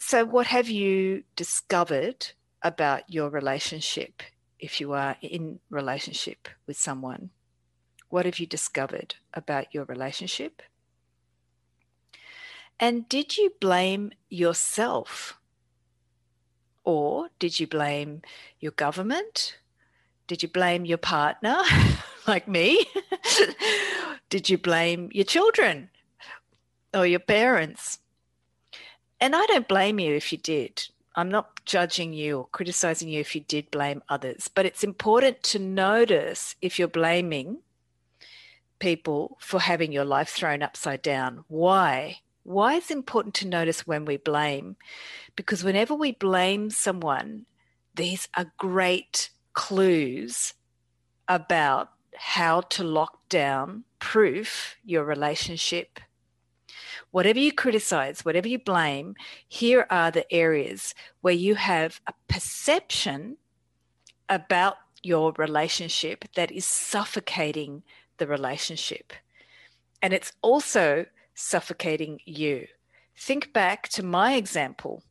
So, 0.08 0.24
what 0.24 0.46
have 0.46 0.68
you 0.68 1.24
discovered 1.34 2.28
about 2.62 3.12
your 3.12 3.28
relationship 3.28 4.22
if 4.56 4.80
you 4.80 4.92
are 4.92 5.16
in 5.20 5.58
relationship 5.68 6.48
with 6.64 6.78
someone? 6.78 7.30
What 8.08 8.24
have 8.24 8.38
you 8.38 8.46
discovered 8.46 9.16
about 9.34 9.74
your 9.74 9.84
relationship? 9.86 10.62
And 12.78 13.08
did 13.08 13.36
you 13.36 13.54
blame 13.60 14.12
yourself? 14.28 15.40
Or 16.84 17.30
did 17.40 17.58
you 17.58 17.66
blame 17.66 18.22
your 18.60 18.72
government? 18.76 19.58
Did 20.28 20.40
you 20.40 20.48
blame 20.48 20.84
your 20.84 20.98
partner, 20.98 21.56
like 22.28 22.46
me? 22.46 22.86
did 24.30 24.48
you 24.48 24.56
blame 24.56 25.08
your 25.12 25.24
children 25.24 25.90
or 26.94 27.08
your 27.08 27.18
parents? 27.18 27.98
And 29.20 29.34
I 29.34 29.46
don't 29.46 29.68
blame 29.68 29.98
you 29.98 30.14
if 30.14 30.32
you 30.32 30.38
did. 30.38 30.88
I'm 31.14 31.30
not 31.30 31.64
judging 31.64 32.12
you 32.12 32.38
or 32.38 32.48
criticizing 32.52 33.08
you 33.08 33.20
if 33.20 33.34
you 33.34 33.40
did 33.40 33.70
blame 33.70 34.02
others, 34.08 34.48
but 34.48 34.66
it's 34.66 34.84
important 34.84 35.42
to 35.44 35.58
notice 35.58 36.54
if 36.60 36.78
you're 36.78 36.88
blaming 36.88 37.58
people 38.78 39.38
for 39.40 39.60
having 39.60 39.92
your 39.92 40.04
life 40.04 40.28
thrown 40.28 40.62
upside 40.62 41.00
down. 41.00 41.44
Why? 41.48 42.18
Why 42.42 42.74
it's 42.76 42.90
important 42.90 43.34
to 43.36 43.48
notice 43.48 43.86
when 43.86 44.04
we 44.04 44.18
blame? 44.18 44.76
Because 45.34 45.64
whenever 45.64 45.94
we 45.94 46.12
blame 46.12 46.68
someone, 46.68 47.46
these 47.94 48.28
are 48.36 48.52
great 48.58 49.30
clues 49.54 50.52
about 51.26 51.90
how 52.14 52.60
to 52.60 52.84
lock 52.84 53.26
down 53.28 53.84
proof 53.98 54.76
your 54.84 55.04
relationship. 55.04 55.98
Whatever 57.16 57.38
you 57.38 57.50
criticize, 57.50 58.26
whatever 58.26 58.46
you 58.46 58.58
blame, 58.58 59.14
here 59.48 59.86
are 59.88 60.10
the 60.10 60.30
areas 60.30 60.94
where 61.22 61.32
you 61.32 61.54
have 61.54 61.98
a 62.06 62.12
perception 62.28 63.38
about 64.28 64.76
your 65.02 65.32
relationship 65.38 66.26
that 66.34 66.52
is 66.52 66.66
suffocating 66.66 67.82
the 68.18 68.26
relationship. 68.26 69.14
And 70.02 70.12
it's 70.12 70.34
also 70.42 71.06
suffocating 71.32 72.20
you. 72.26 72.66
Think 73.16 73.50
back 73.54 73.88
to 73.88 74.02
my 74.02 74.34
example 74.34 75.02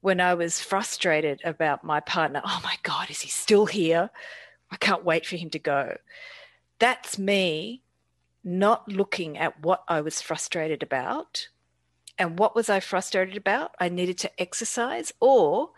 when 0.00 0.18
I 0.18 0.32
was 0.32 0.62
frustrated 0.62 1.42
about 1.44 1.84
my 1.84 2.00
partner. 2.00 2.40
Oh 2.42 2.60
my 2.64 2.76
God, 2.84 3.10
is 3.10 3.20
he 3.20 3.28
still 3.28 3.66
here? 3.66 4.08
I 4.70 4.76
can't 4.76 5.04
wait 5.04 5.26
for 5.26 5.36
him 5.36 5.50
to 5.50 5.58
go. 5.58 5.94
That's 6.78 7.18
me 7.18 7.81
not 8.44 8.88
looking 8.88 9.38
at 9.38 9.62
what 9.62 9.84
I 9.88 10.00
was 10.00 10.20
frustrated 10.20 10.82
about. 10.82 11.48
And 12.18 12.38
what 12.38 12.54
was 12.54 12.68
I 12.68 12.80
frustrated 12.80 13.36
about? 13.36 13.74
I 13.78 13.88
needed 13.88 14.18
to 14.18 14.40
exercise 14.40 15.12
or 15.20 15.70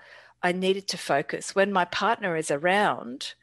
I 0.43 0.53
needed 0.53 0.89
to 0.89 0.99
focus. 0.99 1.55
When 1.55 1.73
my 1.73 1.85
partner 1.85 2.37
is 2.37 2.51
around, 2.51 3.35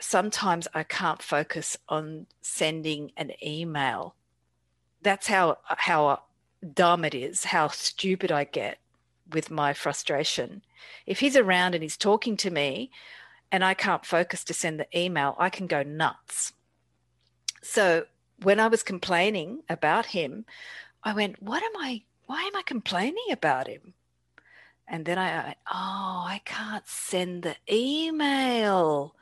sometimes 0.00 0.66
I 0.74 0.82
can't 0.82 1.22
focus 1.22 1.76
on 1.88 2.26
sending 2.40 3.12
an 3.16 3.32
email 3.44 4.14
that's 5.06 5.28
how 5.28 5.58
how 5.68 6.22
dumb 6.74 7.04
it 7.04 7.14
is, 7.14 7.44
how 7.44 7.68
stupid 7.68 8.32
I 8.32 8.42
get 8.42 8.78
with 9.30 9.52
my 9.52 9.72
frustration. 9.72 10.62
If 11.06 11.20
he's 11.20 11.36
around 11.36 11.74
and 11.74 11.82
he's 11.82 11.96
talking 11.96 12.36
to 12.38 12.50
me 12.50 12.90
and 13.52 13.64
I 13.64 13.74
can't 13.74 14.04
focus 14.04 14.42
to 14.44 14.54
send 14.54 14.80
the 14.80 14.98
email, 14.98 15.36
I 15.38 15.48
can 15.48 15.68
go 15.68 15.84
nuts. 15.84 16.52
So 17.62 18.06
when 18.42 18.60
I 18.60 18.68
was 18.68 18.82
complaining 18.82 19.62
about 19.68 20.06
him, 20.06 20.44
I 21.02 21.14
went, 21.14 21.42
What 21.42 21.62
am 21.62 21.76
I? 21.76 22.02
Why 22.26 22.42
am 22.42 22.56
I 22.56 22.62
complaining 22.62 23.30
about 23.30 23.68
him? 23.68 23.94
And 24.88 25.04
then 25.04 25.18
I 25.18 25.56
Oh, 25.70 26.24
I 26.26 26.40
can't 26.44 26.86
send 26.86 27.42
the 27.42 27.56
email. 27.70 29.14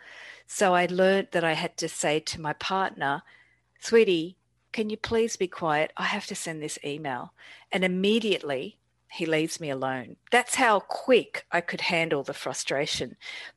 So 0.47 0.75
I 0.75 0.87
learned 0.87 1.29
that 1.33 1.45
I 1.45 1.55
had 1.55 1.77
to 1.79 1.89
say 1.89 2.21
to 2.21 2.41
my 2.41 2.53
partner, 2.53 3.23
Sweetie, 3.81 4.37
can 4.73 4.91
you 4.91 4.97
please 4.97 5.37
be 5.37 5.49
quiet? 5.49 5.93
I 5.97 6.05
have 6.05 6.27
to 6.27 6.35
send 6.35 6.63
this 6.63 6.79
email. 6.85 7.33
And 7.71 7.85
immediately 7.85 8.79
he 9.11 9.27
leaves 9.27 9.61
me 9.61 9.71
alone. 9.71 10.17
That's 10.33 10.57
how 10.57 10.81
quick 10.81 11.47
I 11.53 11.61
could 11.61 11.83
handle 11.83 12.25
the 12.25 12.35
frustration. 12.35 13.17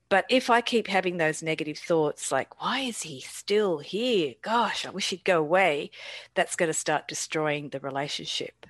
But 0.09 0.25
if 0.29 0.49
I 0.49 0.61
keep 0.61 0.87
having 0.87 1.17
those 1.17 1.43
negative 1.43 1.77
thoughts 1.77 2.31
like, 2.31 2.61
why 2.61 2.79
is 2.79 3.01
he 3.01 3.19
still 3.19 3.79
here? 3.79 4.35
Gosh, 4.41 4.85
I 4.85 4.89
wish 4.89 5.09
he'd 5.09 5.25
go 5.25 5.39
away, 5.39 5.91
that's 6.33 6.55
going 6.55 6.69
to 6.69 6.73
start 6.73 7.07
destroying 7.07 7.69
the 7.69 7.79
relationship. 7.79 8.65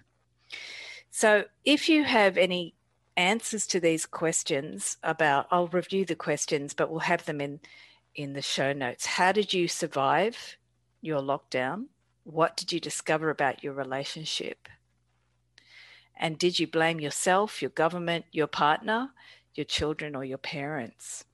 So 1.12 1.46
if 1.64 1.90
you 1.90 2.04
have 2.06 2.38
any 2.38 2.74
answers 3.16 3.68
to 3.68 3.80
these 3.80 4.06
questions 4.06 4.98
about, 5.04 5.48
I'll 5.52 5.68
review 5.68 6.06
the 6.06 6.16
questions, 6.16 6.74
but 6.74 6.90
we'll 6.90 7.00
have 7.02 7.26
them 7.26 7.42
in 7.42 7.60
in 8.18 8.34
the 8.34 8.42
show 8.42 8.74
notes. 8.74 9.06
How 9.06 9.32
did 9.32 9.54
you 9.54 9.68
survive 9.68 10.58
your 11.02 11.22
lockdown? 11.22 11.86
What 12.24 12.58
did 12.58 12.74
you 12.74 12.80
discover 12.80 13.30
about 13.30 13.64
your 13.64 13.74
relationship? 13.74 14.68
And 16.20 16.38
did 16.40 16.58
you 16.58 16.66
blame 16.66 17.00
yourself, 17.00 17.62
your 17.62 17.70
government, 17.70 18.26
your 18.32 18.48
partner, 18.48 19.12
your 19.54 19.66
children, 19.66 20.16
or 20.16 20.26
your 20.26 20.40
parents? 20.40 21.26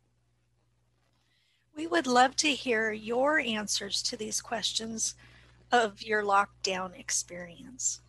We 1.75 1.87
would 1.87 2.05
love 2.05 2.35
to 2.37 2.49
hear 2.49 2.91
your 2.91 3.39
answers 3.39 4.03
to 4.03 4.17
these 4.17 4.41
questions 4.41 5.15
of 5.71 6.03
your 6.03 6.21
lockdown 6.21 6.97
experience. 6.97 8.01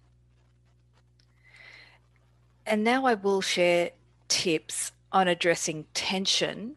And 2.66 2.84
now 2.84 3.06
I 3.06 3.14
will 3.14 3.40
share 3.40 3.90
tips 4.28 4.92
on 5.12 5.28
addressing 5.28 5.86
tension 5.94 6.76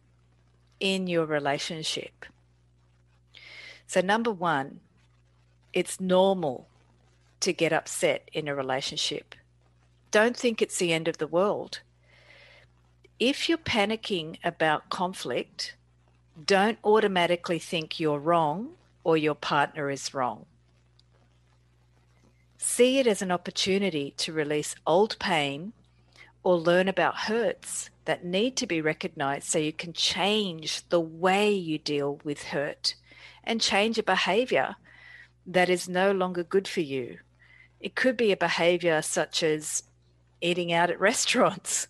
in 0.80 1.06
your 1.06 1.26
relationship. 1.26 2.24
So, 3.86 4.00
number 4.00 4.30
one, 4.30 4.80
it's 5.72 6.00
normal 6.00 6.68
to 7.40 7.52
get 7.52 7.72
upset 7.72 8.28
in 8.32 8.48
a 8.48 8.54
relationship. 8.54 9.34
Don't 10.10 10.36
think 10.36 10.62
it's 10.62 10.78
the 10.78 10.92
end 10.92 11.08
of 11.08 11.18
the 11.18 11.26
world. 11.26 11.80
If 13.18 13.48
you're 13.48 13.58
panicking 13.58 14.38
about 14.44 14.88
conflict, 14.90 15.74
don't 16.44 16.78
automatically 16.84 17.58
think 17.58 17.98
you're 17.98 18.18
wrong 18.18 18.70
or 19.04 19.16
your 19.16 19.34
partner 19.34 19.90
is 19.90 20.14
wrong. 20.14 20.46
See 22.58 22.98
it 22.98 23.06
as 23.06 23.22
an 23.22 23.30
opportunity 23.30 24.12
to 24.18 24.32
release 24.32 24.74
old 24.86 25.18
pain 25.18 25.72
or 26.42 26.56
learn 26.56 26.88
about 26.88 27.16
hurts 27.16 27.90
that 28.04 28.24
need 28.24 28.56
to 28.56 28.66
be 28.66 28.80
recognized 28.80 29.46
so 29.46 29.58
you 29.58 29.72
can 29.72 29.92
change 29.92 30.88
the 30.88 31.00
way 31.00 31.52
you 31.52 31.78
deal 31.78 32.20
with 32.24 32.44
hurt 32.44 32.94
and 33.44 33.60
change 33.60 33.98
a 33.98 34.02
behavior 34.02 34.76
that 35.46 35.70
is 35.70 35.88
no 35.88 36.12
longer 36.12 36.42
good 36.42 36.68
for 36.68 36.80
you. 36.80 37.18
It 37.80 37.94
could 37.94 38.16
be 38.16 38.32
a 38.32 38.36
behavior 38.36 39.02
such 39.02 39.42
as 39.42 39.84
eating 40.40 40.72
out 40.72 40.90
at 40.90 41.00
restaurants 41.10 41.88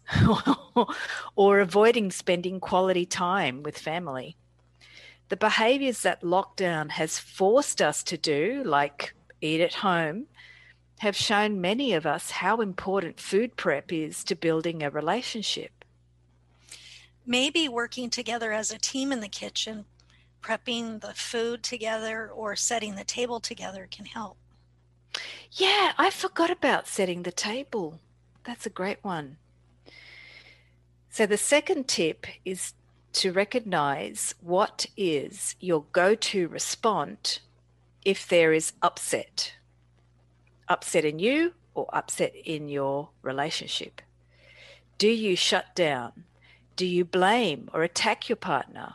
or 1.36 1.60
avoiding 1.60 2.10
spending 2.10 2.60
quality 2.60 3.06
time 3.06 3.62
with 3.62 3.78
family. 3.78 4.36
The 5.28 5.36
behaviors 5.36 6.02
that 6.02 6.22
lockdown 6.22 6.90
has 6.92 7.18
forced 7.18 7.82
us 7.82 8.02
to 8.04 8.16
do, 8.16 8.62
like 8.64 9.14
eat 9.40 9.60
at 9.60 9.74
home, 9.74 10.26
have 11.00 11.14
shown 11.14 11.60
many 11.60 11.92
of 11.92 12.06
us 12.06 12.30
how 12.30 12.60
important 12.60 13.20
food 13.20 13.56
prep 13.56 13.92
is 13.92 14.24
to 14.24 14.34
building 14.34 14.82
a 14.82 14.90
relationship. 14.90 15.84
Maybe 17.26 17.68
working 17.68 18.08
together 18.08 18.52
as 18.52 18.70
a 18.70 18.78
team 18.78 19.12
in 19.12 19.20
the 19.20 19.28
kitchen 19.28 19.84
prepping 20.42 21.00
the 21.00 21.14
food 21.14 21.62
together 21.62 22.28
or 22.28 22.56
setting 22.56 22.94
the 22.94 23.04
table 23.04 23.40
together 23.40 23.88
can 23.90 24.06
help. 24.06 24.36
Yeah, 25.52 25.92
I 25.98 26.10
forgot 26.10 26.50
about 26.50 26.86
setting 26.86 27.22
the 27.22 27.32
table. 27.32 28.00
That's 28.48 28.64
a 28.64 28.70
great 28.70 28.96
one. 29.02 29.36
So, 31.10 31.26
the 31.26 31.36
second 31.36 31.86
tip 31.86 32.26
is 32.46 32.72
to 33.12 33.30
recognize 33.30 34.34
what 34.40 34.86
is 34.96 35.54
your 35.60 35.84
go 35.92 36.14
to 36.14 36.48
response 36.48 37.40
if 38.06 38.26
there 38.26 38.54
is 38.54 38.72
upset. 38.80 39.52
Upset 40.66 41.04
in 41.04 41.18
you 41.18 41.52
or 41.74 41.90
upset 41.92 42.34
in 42.34 42.70
your 42.70 43.10
relationship. 43.20 44.00
Do 44.96 45.08
you 45.10 45.36
shut 45.36 45.74
down? 45.74 46.24
Do 46.74 46.86
you 46.86 47.04
blame 47.04 47.68
or 47.74 47.82
attack 47.82 48.30
your 48.30 48.36
partner? 48.36 48.94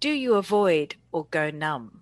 Do 0.00 0.08
you 0.08 0.36
avoid 0.36 0.94
or 1.12 1.26
go 1.30 1.50
numb? 1.50 2.00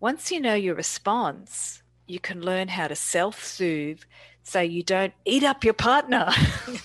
Once 0.00 0.32
you 0.32 0.40
know 0.40 0.54
your 0.54 0.74
response, 0.74 1.84
you 2.08 2.20
can 2.20 2.40
learn 2.40 2.68
how 2.68 2.88
to 2.88 2.96
self 2.96 3.44
soothe 3.44 4.00
so 4.42 4.60
you 4.60 4.82
don't 4.82 5.12
eat 5.24 5.42
up 5.42 5.62
your 5.62 5.74
partner 5.74 6.30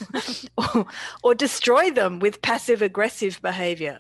or, 0.58 0.86
or, 1.24 1.34
destroy 1.34 1.90
them 1.92 2.20
with 2.20 2.42
passive 2.42 2.82
aggressive 2.82 3.42
behavior. 3.42 4.00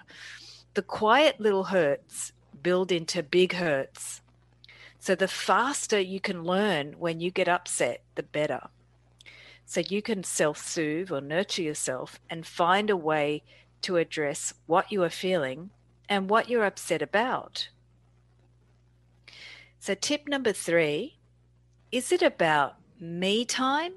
The 0.74 0.82
quiet 0.82 1.40
little 1.40 1.66
hurts 1.66 2.34
build 2.62 2.92
into 2.92 3.24
big 3.24 3.54
hurts. 3.54 4.22
So 5.00 5.16
the 5.16 5.28
faster 5.28 6.00
you 6.00 6.20
can 6.20 6.44
learn 6.44 6.96
when 7.00 7.20
you 7.20 7.32
get 7.32 7.48
upset, 7.48 8.02
the 8.16 8.24
better. 8.24 8.68
So 9.66 9.82
you 9.82 10.02
can 10.02 10.24
self 10.24 10.58
soothe 10.58 11.12
or 11.12 11.22
nurture 11.22 11.62
yourself 11.62 12.20
and 12.30 12.46
find 12.46 12.90
a 12.90 12.98
way 12.98 13.44
to 13.84 13.98
address 13.98 14.54
what 14.66 14.92
you 14.92 15.04
are 15.04 15.10
feeling 15.10 15.70
and 16.10 16.30
what 16.30 16.50
you're 16.50 16.66
upset 16.66 17.02
about. 17.02 17.70
So, 19.86 19.96
tip 19.96 20.30
number 20.30 20.54
three 20.54 21.17
is 21.91 22.13
it 22.13 22.22
about 22.22 22.76
me 23.02 23.43
time 23.43 23.91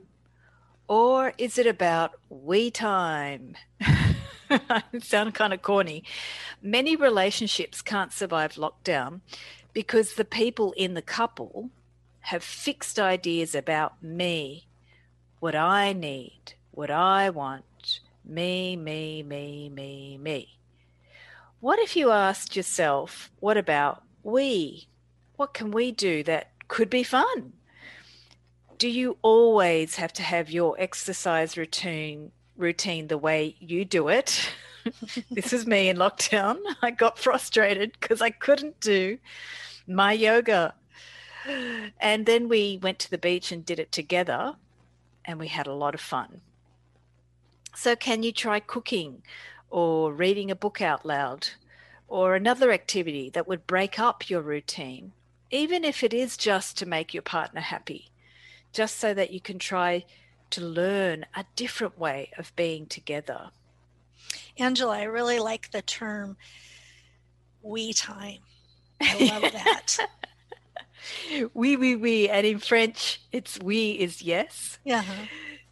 or 0.89 1.33
is 1.39 1.59
it 1.59 1.67
about 1.69 2.15
we 2.29 2.73
time? 2.73 3.55
it 4.51 5.05
sounds 5.05 5.35
kind 5.35 5.53
of 5.53 5.63
corny. 5.63 6.03
Many 6.61 6.97
relationships 6.97 7.83
can't 7.83 8.13
survive 8.13 8.55
lockdown 8.55 9.21
because 9.73 10.15
the 10.15 10.25
people 10.25 10.73
in 10.73 10.95
the 10.95 11.03
couple 11.03 11.71
have 12.23 12.43
fixed 12.43 12.99
ideas 12.99 13.55
about 13.55 14.03
me, 14.03 14.67
what 15.39 15.55
I 15.55 15.93
need, 15.93 16.55
what 16.73 16.91
I 16.91 17.31
want, 17.31 18.01
me, 18.25 18.75
me, 18.75 19.23
me, 19.23 19.69
me, 19.69 20.19
me. 20.19 20.59
What 21.61 21.79
if 21.79 21.95
you 21.95 22.11
asked 22.11 22.57
yourself, 22.57 23.31
what 23.39 23.57
about 23.57 24.03
we? 24.25 24.89
What 25.37 25.55
can 25.55 25.71
we 25.71 25.93
do 25.93 26.23
that 26.25 26.51
could 26.69 26.91
be 26.91 27.03
fun? 27.03 27.53
do 28.79 28.89
you 28.89 29.17
always 29.23 29.97
have 29.97 30.13
to 30.15 30.23
have 30.23 30.51
your 30.51 30.77
exercise 30.79 31.57
routine 31.57 32.33
routine 32.57 33.09
the 33.09 33.19
way 33.19 33.57
you 33.59 33.85
do 33.85 34.09
it? 34.09 34.51
this 35.31 35.53
is 35.53 35.67
me 35.67 35.89
in 35.89 35.97
lockdown. 35.97 36.59
I 36.83 36.91
got 36.91 37.19
frustrated 37.19 37.93
because 37.99 38.21
I 38.21 38.31
couldn't 38.31 38.81
do 38.81 39.19
my 39.87 40.13
yoga. 40.13 40.75
And 42.01 42.27
then 42.27 42.49
we 42.49 42.79
went 42.83 42.99
to 43.01 43.11
the 43.11 43.19
beach 43.19 43.53
and 43.53 43.65
did 43.65 43.79
it 43.79 43.93
together, 43.93 44.57
and 45.25 45.39
we 45.39 45.47
had 45.47 45.69
a 45.69 45.73
lot 45.73 45.95
of 45.95 46.01
fun. 46.01 46.41
So, 47.75 47.95
can 47.95 48.25
you 48.25 48.33
try 48.33 48.59
cooking 48.59 49.23
or 49.71 50.13
reading 50.13 50.51
a 50.51 50.57
book 50.57 50.81
out 50.81 51.07
loud 51.07 51.51
or 52.09 52.35
another 52.35 52.73
activity 52.73 53.31
that 53.31 53.47
would 53.47 53.67
break 53.67 53.99
up 53.99 54.29
your 54.29 54.41
routine, 54.41 55.13
even 55.51 55.85
if 55.85 56.03
it 56.03 56.13
is 56.15 56.37
just 56.37 56.77
to 56.79 56.87
make 56.87 57.15
your 57.15 57.23
partner 57.23 57.61
happy? 57.61 58.11
just 58.77 58.99
so 58.99 59.15
that 59.15 59.33
you 59.33 59.41
can 59.41 59.59
try 59.59 60.05
to 60.51 60.61
learn 60.61 61.25
a 61.35 61.47
different 61.57 61.99
way 61.99 62.31
of 62.37 62.55
being 62.57 62.85
together. 62.85 63.49
Angela, 64.59 64.99
I 64.99 65.05
really 65.05 65.39
like 65.39 65.71
the 65.71 65.81
term 65.81 66.37
we 67.63 67.95
time. 67.95 68.41
I 69.01 69.31
love 69.41 69.53
that. 69.53 69.97
oui, 71.55 71.77
oui, 71.77 71.97
oui. 71.97 72.29
And 72.29 72.47
in 72.47 72.59
French, 72.59 73.23
it's 73.33 73.59
oui 73.59 73.93
is 73.93 74.21
yes. 74.21 74.79
Yeah. 74.85 75.05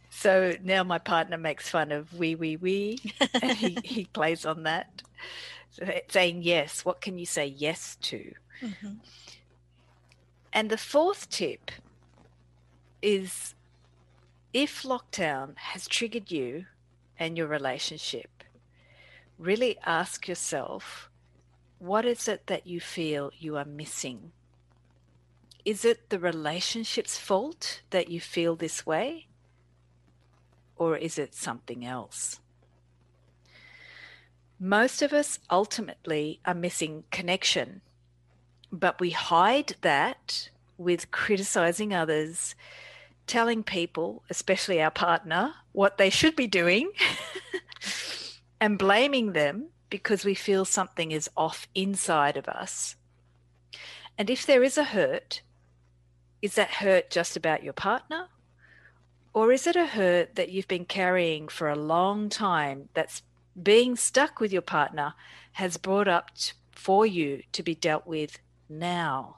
So 0.09 0.55
now 0.63 0.83
my 0.83 0.97
partner 0.97 1.37
makes 1.37 1.69
fun 1.69 1.91
of 1.91 2.11
oui, 2.17 2.35
oui, 2.35 2.57
oui. 2.57 2.97
and 3.39 3.51
he, 3.51 3.77
he 3.83 4.05
plays 4.05 4.47
on 4.47 4.63
that. 4.63 5.03
So 5.71 5.87
saying 6.09 6.41
yes. 6.41 6.83
What 6.83 7.01
can 7.01 7.19
you 7.19 7.27
say 7.27 7.45
yes 7.45 7.97
to? 8.01 8.33
Mm-hmm. 8.63 8.93
And 10.55 10.69
the 10.69 10.77
fourth 10.77 11.29
tip 11.29 11.69
is 13.01 13.55
if 14.53 14.83
lockdown 14.83 15.57
has 15.57 15.85
triggered 15.85 16.31
you 16.31 16.67
and 17.19 17.37
your 17.37 17.47
relationship, 17.47 18.41
really 19.37 19.77
ask 19.85 20.29
yourself 20.29 21.09
what 21.77 22.05
is 22.05 22.29
it 22.29 22.47
that 22.47 22.65
you 22.65 22.79
feel 22.79 23.31
you 23.37 23.57
are 23.57 23.65
missing? 23.65 24.31
Is 25.65 25.83
it 25.83 26.09
the 26.09 26.19
relationship's 26.19 27.17
fault 27.17 27.81
that 27.89 28.09
you 28.09 28.21
feel 28.21 28.55
this 28.55 28.85
way? 28.85 29.27
Or 30.77 30.95
is 30.95 31.17
it 31.17 31.35
something 31.35 31.85
else? 31.85 32.39
Most 34.57 35.01
of 35.01 35.11
us 35.11 35.39
ultimately 35.51 36.39
are 36.45 36.53
missing 36.53 37.03
connection, 37.11 37.81
but 38.79 38.99
we 38.99 39.11
hide 39.11 39.75
that 39.81 40.49
with 40.77 41.11
criticizing 41.11 41.93
others 41.93 42.55
telling 43.27 43.63
people, 43.63 44.23
especially 44.29 44.81
our 44.81 44.91
partner, 44.91 45.53
what 45.71 45.97
they 45.97 46.09
should 46.09 46.35
be 46.35 46.47
doing 46.47 46.91
and 48.61 48.77
blaming 48.77 49.33
them 49.33 49.67
because 49.89 50.25
we 50.25 50.35
feel 50.35 50.65
something 50.65 51.11
is 51.11 51.29
off 51.35 51.67
inside 51.73 52.37
of 52.37 52.47
us. 52.47 52.95
And 54.17 54.29
if 54.29 54.45
there 54.45 54.63
is 54.63 54.77
a 54.77 54.83
hurt, 54.83 55.41
is 56.41 56.55
that 56.55 56.69
hurt 56.69 57.09
just 57.09 57.35
about 57.35 57.63
your 57.63 57.73
partner? 57.73 58.27
Or 59.33 59.51
is 59.51 59.67
it 59.67 59.75
a 59.75 59.87
hurt 59.87 60.35
that 60.35 60.49
you've 60.49 60.67
been 60.67 60.85
carrying 60.85 61.47
for 61.47 61.69
a 61.69 61.75
long 61.75 62.29
time 62.29 62.89
that's 62.93 63.21
being 63.61 63.95
stuck 63.95 64.39
with 64.39 64.53
your 64.53 64.61
partner 64.61 65.13
has 65.53 65.77
brought 65.77 66.07
up 66.07 66.31
for 66.71 67.05
you 67.05 67.43
to 67.51 67.63
be 67.63 67.75
dealt 67.75 68.05
with 68.05 68.37
now? 68.69 69.37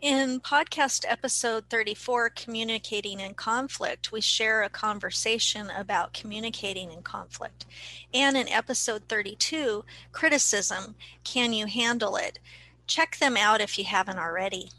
In 0.00 0.40
podcast 0.40 1.04
episode 1.06 1.70
34, 1.70 2.30
Communicating 2.30 3.20
in 3.20 3.34
Conflict, 3.34 4.10
we 4.10 4.20
share 4.20 4.62
a 4.62 4.68
conversation 4.68 5.70
about 5.70 6.12
communicating 6.12 6.90
in 6.90 7.02
conflict. 7.02 7.66
And 8.12 8.36
in 8.36 8.48
episode 8.48 9.04
32, 9.08 9.84
Criticism 10.10 10.96
Can 11.22 11.52
You 11.52 11.66
Handle 11.66 12.16
It? 12.16 12.40
Check 12.88 13.18
them 13.18 13.36
out 13.36 13.60
if 13.60 13.78
you 13.78 13.84
haven't 13.84 14.18
already. 14.18 14.70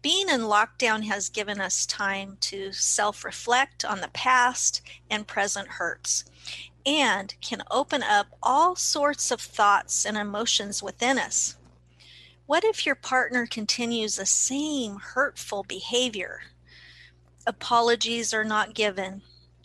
Being 0.00 0.30
in 0.30 0.40
lockdown 0.40 1.04
has 1.04 1.28
given 1.28 1.60
us 1.60 1.84
time 1.84 2.38
to 2.40 2.72
self 2.72 3.22
reflect 3.22 3.84
on 3.84 4.00
the 4.00 4.08
past 4.08 4.80
and 5.10 5.26
present 5.26 5.68
hurts 5.68 6.24
and 6.86 7.34
can 7.40 7.62
open 7.70 8.02
up 8.02 8.28
all 8.42 8.76
sorts 8.76 9.30
of 9.30 9.40
thoughts 9.40 10.06
and 10.06 10.16
emotions 10.16 10.82
within 10.82 11.18
us. 11.18 11.56
What 12.46 12.62
if 12.62 12.84
your 12.84 12.94
partner 12.94 13.46
continues 13.46 14.16
the 14.16 14.26
same 14.26 14.96
hurtful 14.96 15.62
behavior? 15.62 16.42
Apologies 17.46 18.34
are 18.34 18.44
not 18.44 18.74
given. 18.74 19.22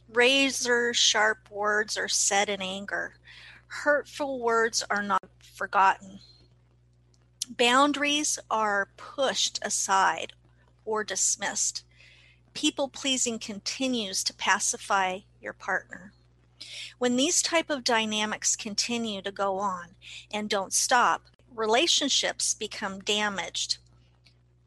Razor 0.07 0.93
sharp 0.93 1.51
words 1.51 1.97
are 1.97 2.07
said 2.07 2.47
in 2.47 2.61
anger. 2.61 3.15
Hurtful 3.67 4.39
words 4.39 4.81
are 4.89 5.03
not 5.03 5.29
forgotten. 5.41 6.19
Boundaries 7.49 8.39
are 8.49 8.87
pushed 8.95 9.59
aside 9.61 10.31
or 10.85 11.03
dismissed. 11.03 11.83
People 12.53 12.87
pleasing 12.87 13.39
continues 13.39 14.23
to 14.23 14.33
pacify 14.33 15.19
your 15.41 15.53
partner. 15.53 16.13
When 16.97 17.17
these 17.17 17.41
type 17.41 17.69
of 17.69 17.83
dynamics 17.83 18.55
continue 18.55 19.21
to 19.21 19.31
go 19.31 19.57
on 19.57 19.95
and 20.31 20.49
don't 20.49 20.73
stop, 20.73 21.23
relationships 21.59 22.53
become 22.53 23.01
damaged, 23.01 23.77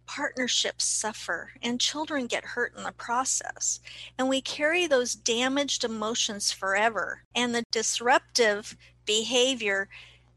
partnerships 0.07 0.84
suffer, 0.84 1.53
and 1.62 1.80
children 1.80 2.26
get 2.26 2.45
hurt 2.45 2.76
in 2.76 2.84
the 2.84 2.93
process. 2.93 3.80
And 4.18 4.28
we 4.28 4.43
carry 4.43 4.86
those 4.86 5.14
damaged 5.14 5.84
emotions 5.84 6.53
forever. 6.53 7.22
And 7.34 7.55
the 7.55 7.64
disruptive 7.70 8.76
behavior 9.07 9.88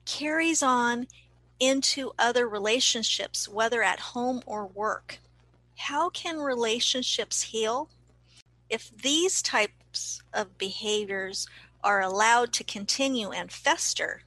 carries 0.05 0.63
on 0.63 1.07
into 1.59 2.13
other 2.17 2.47
relationships, 2.47 3.49
whether 3.49 3.83
at 3.83 3.99
home 3.99 4.41
or 4.45 4.65
work. 4.65 5.19
How 5.77 6.09
can 6.09 6.37
relationships 6.37 7.41
heal? 7.41 7.89
If 8.69 8.89
these 9.01 9.41
types 9.41 10.21
of 10.33 10.57
behaviors 10.57 11.47
are 11.83 12.01
allowed 12.01 12.53
to 12.53 12.63
continue 12.63 13.29
and 13.31 13.51
fester, 13.51 14.21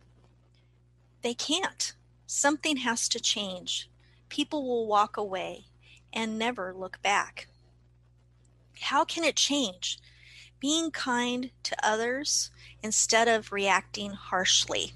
they 1.23 1.35
can't. 1.35 1.95
Something 2.29 2.77
has 2.77 3.09
to 3.09 3.19
change. 3.19 3.91
People 4.29 4.63
will 4.63 4.87
walk 4.87 5.17
away 5.17 5.65
and 6.13 6.39
never 6.39 6.73
look 6.73 7.03
back. 7.03 7.49
How 8.81 9.05
can 9.05 9.25
it 9.25 9.35
change? 9.35 9.99
being 10.61 10.91
kind 10.91 11.51
to 11.63 11.77
others 11.87 12.51
instead 12.83 13.29
of 13.29 13.53
reacting 13.53 14.13
harshly. 14.13 14.93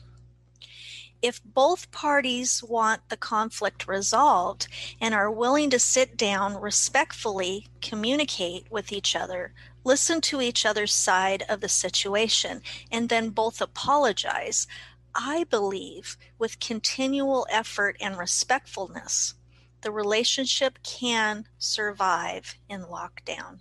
If 1.20 1.42
both 1.44 1.92
parties 1.92 2.64
want 2.64 3.08
the 3.08 3.16
conflict 3.16 3.86
resolved 3.86 4.66
and 5.00 5.14
are 5.14 5.30
willing 5.30 5.70
to 5.70 5.78
sit 5.78 6.16
down 6.16 6.60
respectfully, 6.60 7.68
communicate 7.80 8.66
with 8.72 8.90
each 8.90 9.14
other, 9.14 9.54
listen 9.84 10.20
to 10.22 10.40
each 10.40 10.66
other's 10.66 10.92
side 10.92 11.44
of 11.48 11.60
the 11.60 11.68
situation, 11.68 12.60
and 12.90 13.08
then 13.08 13.30
both 13.30 13.60
apologize, 13.60 14.66
I 15.14 15.44
believe 15.44 16.16
with 16.38 16.60
continual 16.60 17.46
effort 17.50 17.96
and 18.00 18.16
respectfulness, 18.16 19.34
the 19.82 19.90
relationship 19.90 20.78
can 20.82 21.46
survive 21.58 22.56
in 22.68 22.82
lockdown 22.84 23.58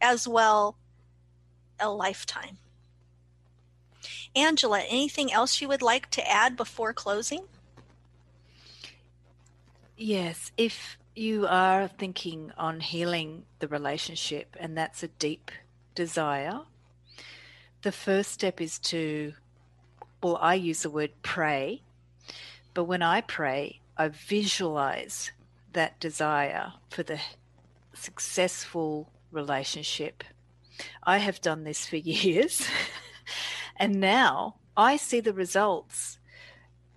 as 0.00 0.28
well 0.28 0.76
a 1.80 1.90
lifetime. 1.90 2.58
Angela, 4.34 4.80
anything 4.80 5.32
else 5.32 5.60
you 5.60 5.68
would 5.68 5.82
like 5.82 6.10
to 6.10 6.30
add 6.30 6.56
before 6.56 6.92
closing? 6.92 7.44
Yes, 9.96 10.52
if 10.56 10.98
you 11.16 11.46
are 11.48 11.88
thinking 11.88 12.52
on 12.56 12.80
healing 12.80 13.44
the 13.58 13.66
relationship 13.68 14.56
and 14.60 14.76
that's 14.76 15.02
a 15.02 15.08
deep 15.08 15.50
desire, 15.94 16.60
the 17.82 17.92
first 17.92 18.30
step 18.30 18.60
is 18.60 18.78
to, 18.78 19.34
well, 20.22 20.38
I 20.40 20.54
use 20.54 20.82
the 20.82 20.90
word 20.90 21.12
pray, 21.22 21.82
but 22.74 22.84
when 22.84 23.02
I 23.02 23.20
pray, 23.20 23.80
I 23.96 24.08
visualize 24.08 25.32
that 25.72 26.00
desire 26.00 26.72
for 26.90 27.02
the 27.02 27.20
successful 27.94 29.10
relationship. 29.30 30.24
I 31.02 31.18
have 31.18 31.40
done 31.40 31.64
this 31.64 31.86
for 31.86 31.96
years, 31.96 32.66
and 33.76 34.00
now 34.00 34.56
I 34.76 34.96
see 34.96 35.20
the 35.20 35.32
results. 35.32 36.18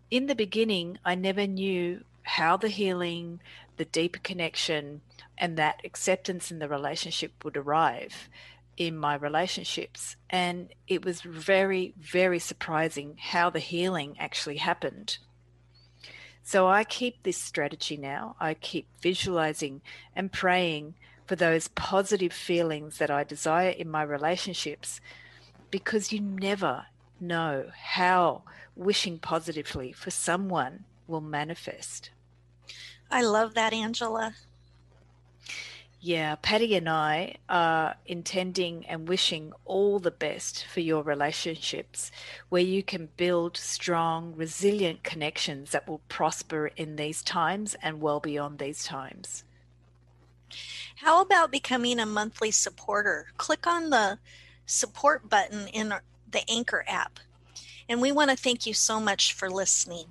In 0.10 0.28
the 0.28 0.36
beginning, 0.36 0.98
I 1.06 1.16
never 1.16 1.48
knew 1.48 2.04
how 2.24 2.58
the 2.58 2.70
healing, 2.70 3.40
the 3.78 3.86
deeper 3.86 4.20
connection, 4.20 5.02
and 5.38 5.58
that 5.58 5.82
acceptance 5.84 6.52
in 6.52 6.60
the 6.60 6.70
relationship 6.70 7.44
would 7.44 7.58
arrive 7.58 8.30
in 8.88 8.98
my 8.98 9.14
relationships. 9.14 10.16
And 10.28 10.70
it 10.88 11.06
was 11.06 11.22
very, 11.22 11.94
very 12.00 12.40
surprising 12.40 13.16
how 13.20 13.52
the 13.52 13.60
healing 13.60 14.16
actually 14.18 14.58
happened. 14.58 15.20
So 16.42 16.68
I 16.68 16.84
keep 16.84 17.22
this 17.22 17.38
strategy 17.38 17.96
now. 17.96 18.36
I 18.40 18.56
keep 18.56 18.88
visualizing 19.00 19.82
and 20.16 20.32
praying 20.32 20.96
for 21.28 21.36
those 21.36 21.68
positive 21.68 22.34
feelings 22.34 22.98
that 22.98 23.12
I 23.12 23.24
desire 23.24 23.70
in 23.70 23.88
my 23.88 24.02
relationships 24.02 25.00
because 25.70 26.12
you 26.12 26.20
never 26.20 26.88
know 27.20 27.68
how 27.78 28.42
wishing 28.76 29.20
positively 29.20 29.92
for 29.92 30.10
someone 30.10 30.86
will 31.06 31.22
manifest. 31.22 32.10
I 33.12 33.22
love 33.22 33.54
that, 33.54 33.74
Angela. 33.74 34.34
Yeah, 36.04 36.34
Patty 36.42 36.76
and 36.76 36.90
I 36.90 37.36
are 37.48 37.96
intending 38.08 38.88
and 38.88 39.08
wishing 39.08 39.54
all 39.66 40.00
the 40.00 40.10
best 40.10 40.66
for 40.66 40.80
your 40.80 41.04
relationships 41.04 42.10
where 42.50 42.64
you 42.64 42.82
can 42.82 43.10
build 43.18 43.56
strong, 43.56 44.34
resilient 44.36 45.04
connections 45.04 45.70
that 45.70 45.88
will 45.88 46.02
prosper 46.10 46.72
in 46.76 46.96
these 46.96 47.22
times 47.22 47.76
and 47.84 48.02
well 48.02 48.20
beyond 48.20 48.58
these 48.58 48.84
times. 48.84 49.44
How 50.96 51.22
about 51.22 51.52
becoming 51.52 52.00
a 52.00 52.08
monthly 52.08 52.50
supporter? 52.50 53.28
Click 53.38 53.68
on 53.68 53.92
the 53.92 54.18
support 54.66 55.30
button 55.30 55.68
in 55.68 55.94
the 56.32 56.50
Anchor 56.50 56.84
app. 56.88 57.20
And 57.88 58.02
we 58.02 58.12
want 58.12 58.32
to 58.32 58.36
thank 58.36 58.66
you 58.66 58.74
so 58.74 59.00
much 59.00 59.34
for 59.34 59.52
listening. 59.52 60.08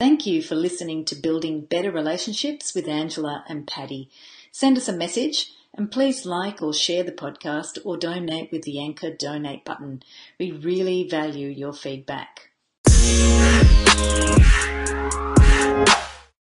Thank 0.00 0.24
you 0.24 0.40
for 0.40 0.54
listening 0.54 1.04
to 1.04 1.14
Building 1.14 1.60
Better 1.60 1.90
Relationships 1.90 2.74
with 2.74 2.88
Angela 2.88 3.44
and 3.46 3.66
Patty. 3.66 4.08
Send 4.50 4.78
us 4.78 4.88
a 4.88 4.94
message 4.94 5.52
and 5.74 5.92
please 5.92 6.24
like 6.24 6.62
or 6.62 6.72
share 6.72 7.02
the 7.02 7.12
podcast 7.12 7.78
or 7.84 7.98
donate 7.98 8.50
with 8.50 8.62
the 8.62 8.80
Anchor 8.80 9.10
donate 9.10 9.62
button. 9.62 10.02
We 10.38 10.52
really 10.52 11.06
value 11.06 11.48
your 11.48 11.74
feedback. 11.74 12.48